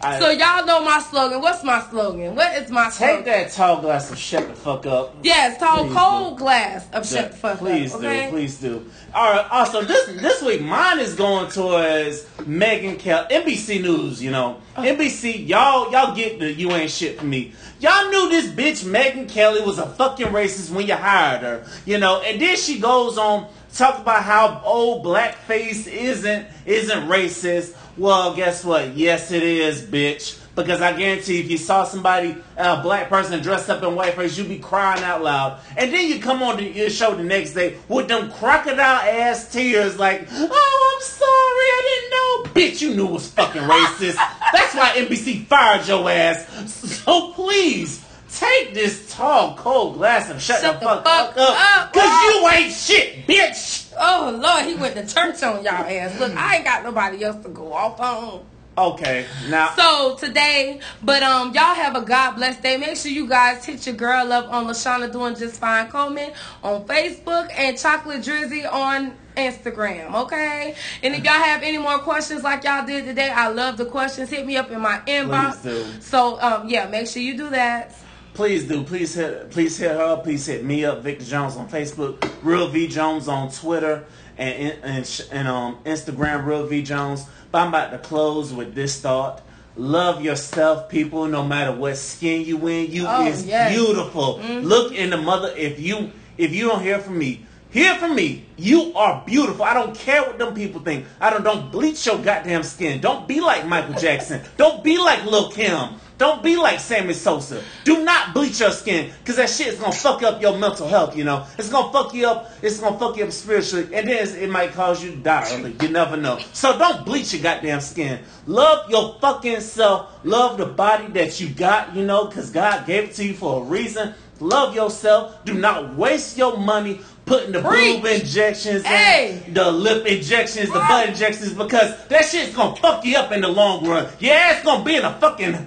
[0.00, 1.40] I- So y'all know my slogan.
[1.40, 2.34] What's my slogan?
[2.34, 3.16] What is my slogan?
[3.16, 5.14] take that tall glass of shut the fuck up.
[5.22, 8.00] Yes, tall Please cold glass of shut the fuck please up.
[8.00, 8.26] Okay.
[8.26, 8.84] do, please do.
[9.14, 9.46] All right.
[9.50, 14.22] Also, this this week mine is going towards Megyn Kelly, NBC News.
[14.22, 14.82] You know, Oh.
[14.82, 15.46] NBC.
[15.46, 17.52] Y'all y'all get the you ain't shit for me.
[17.80, 21.66] Y'all knew this bitch Megyn Kelly was a fucking racist when you hired her.
[21.86, 23.46] You know, and then she goes on
[23.76, 27.76] talk about how old blackface isn't isn't racist.
[27.96, 28.96] Well, guess what?
[28.96, 30.40] Yes, it is, bitch.
[30.54, 34.48] Because I guarantee if you saw somebody, a black person dressed up in whiteface, you'd
[34.48, 35.60] be crying out loud.
[35.76, 39.52] And then you come on to your show the next day with them crocodile ass
[39.52, 42.60] tears like, oh, I'm sorry, I didn't know.
[42.60, 44.16] Bitch, you knew it was fucking racist.
[44.52, 46.46] That's why NBC fired your ass.
[47.06, 48.04] So please,
[48.36, 51.78] take this tall, cold glass and shut, Shut the, the fuck, fuck up.
[51.78, 51.92] up.
[51.92, 53.92] Because you ain't shit, bitch.
[53.98, 56.18] Oh Lord, he went to church on y'all ass.
[56.20, 58.44] Look, I ain't got nobody else to go off on.
[58.78, 59.70] Okay, now.
[59.74, 62.76] So today, but um, y'all have a God bless day.
[62.76, 66.32] Make sure you guys hit your girl up on Lashana doing just fine Coleman
[66.62, 70.12] on Facebook and Chocolate Drizzy on Instagram.
[70.24, 73.86] Okay, and if y'all have any more questions like y'all did today, I love the
[73.86, 74.28] questions.
[74.28, 76.02] Hit me up in my inbox.
[76.02, 77.94] So um, yeah, make sure you do that.
[78.36, 78.84] Please do.
[78.84, 79.50] Please hit.
[79.50, 80.02] Please hit her.
[80.02, 80.24] up.
[80.24, 84.04] Please hit me up, Victor Jones on Facebook, Real V Jones on Twitter,
[84.36, 87.24] and and, and um Instagram, Real V Jones.
[87.50, 89.40] But I'm about to close with this thought.
[89.76, 91.26] Love yourself, people.
[91.26, 93.72] No matter what skin you in, you Oh, is yes.
[93.74, 94.38] beautiful.
[94.40, 95.52] Look in the mother.
[95.56, 98.44] If you if you don't hear from me, hear from me.
[98.58, 99.64] You are beautiful.
[99.64, 101.06] I don't care what them people think.
[101.20, 103.00] I don't don't bleach your goddamn skin.
[103.00, 104.42] Don't be like Michael Jackson.
[104.58, 105.94] don't be like Lil Kim.
[106.18, 107.62] Don't be like Sammy Sosa.
[107.84, 111.14] Do not bleach your skin, cause that shit is gonna fuck up your mental health.
[111.16, 112.50] You know, it's gonna fuck you up.
[112.62, 115.76] It's gonna fuck you up spiritually, and then it might cause you to die early.
[115.82, 116.38] You never know.
[116.54, 118.20] So don't bleach your goddamn skin.
[118.46, 120.10] Love your fucking self.
[120.24, 121.94] Love the body that you got.
[121.94, 124.14] You know, cause God gave it to you for a reason.
[124.40, 125.44] Love yourself.
[125.44, 128.02] Do not waste your money putting the Preach.
[128.02, 129.42] boob injections, Hey.
[129.46, 133.40] and the lip injections, the butt injections, because that shit's gonna fuck you up in
[133.40, 134.06] the long run.
[134.20, 135.66] Yeah, it's gonna be in a fucking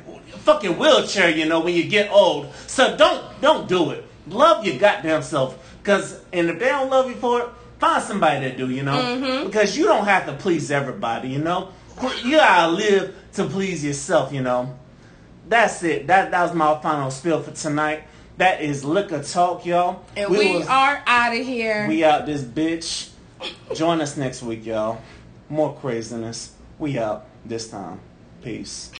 [0.54, 2.52] fucking wheelchair, you know, when you get old.
[2.68, 4.04] So don't don't do it.
[4.28, 5.58] Love your goddamn self.
[5.84, 7.50] Cause and if they don't love you for it,
[7.80, 8.98] find somebody that do, you know?
[8.98, 9.46] Mm-hmm.
[9.46, 11.70] Because you don't have to please everybody, you know?
[12.24, 14.78] You gotta live to please yourself, you know.
[15.48, 16.08] That's it.
[16.08, 18.04] That that was my final spiel for tonight.
[18.38, 20.06] That is liquor talk, y'all.
[20.16, 21.88] And we, was- are out of here.
[21.88, 23.10] we out this bitch.
[23.76, 25.02] Join us next week, y'all.
[25.50, 26.54] More craziness.
[26.78, 28.00] We out this time.
[28.44, 28.88] Peace.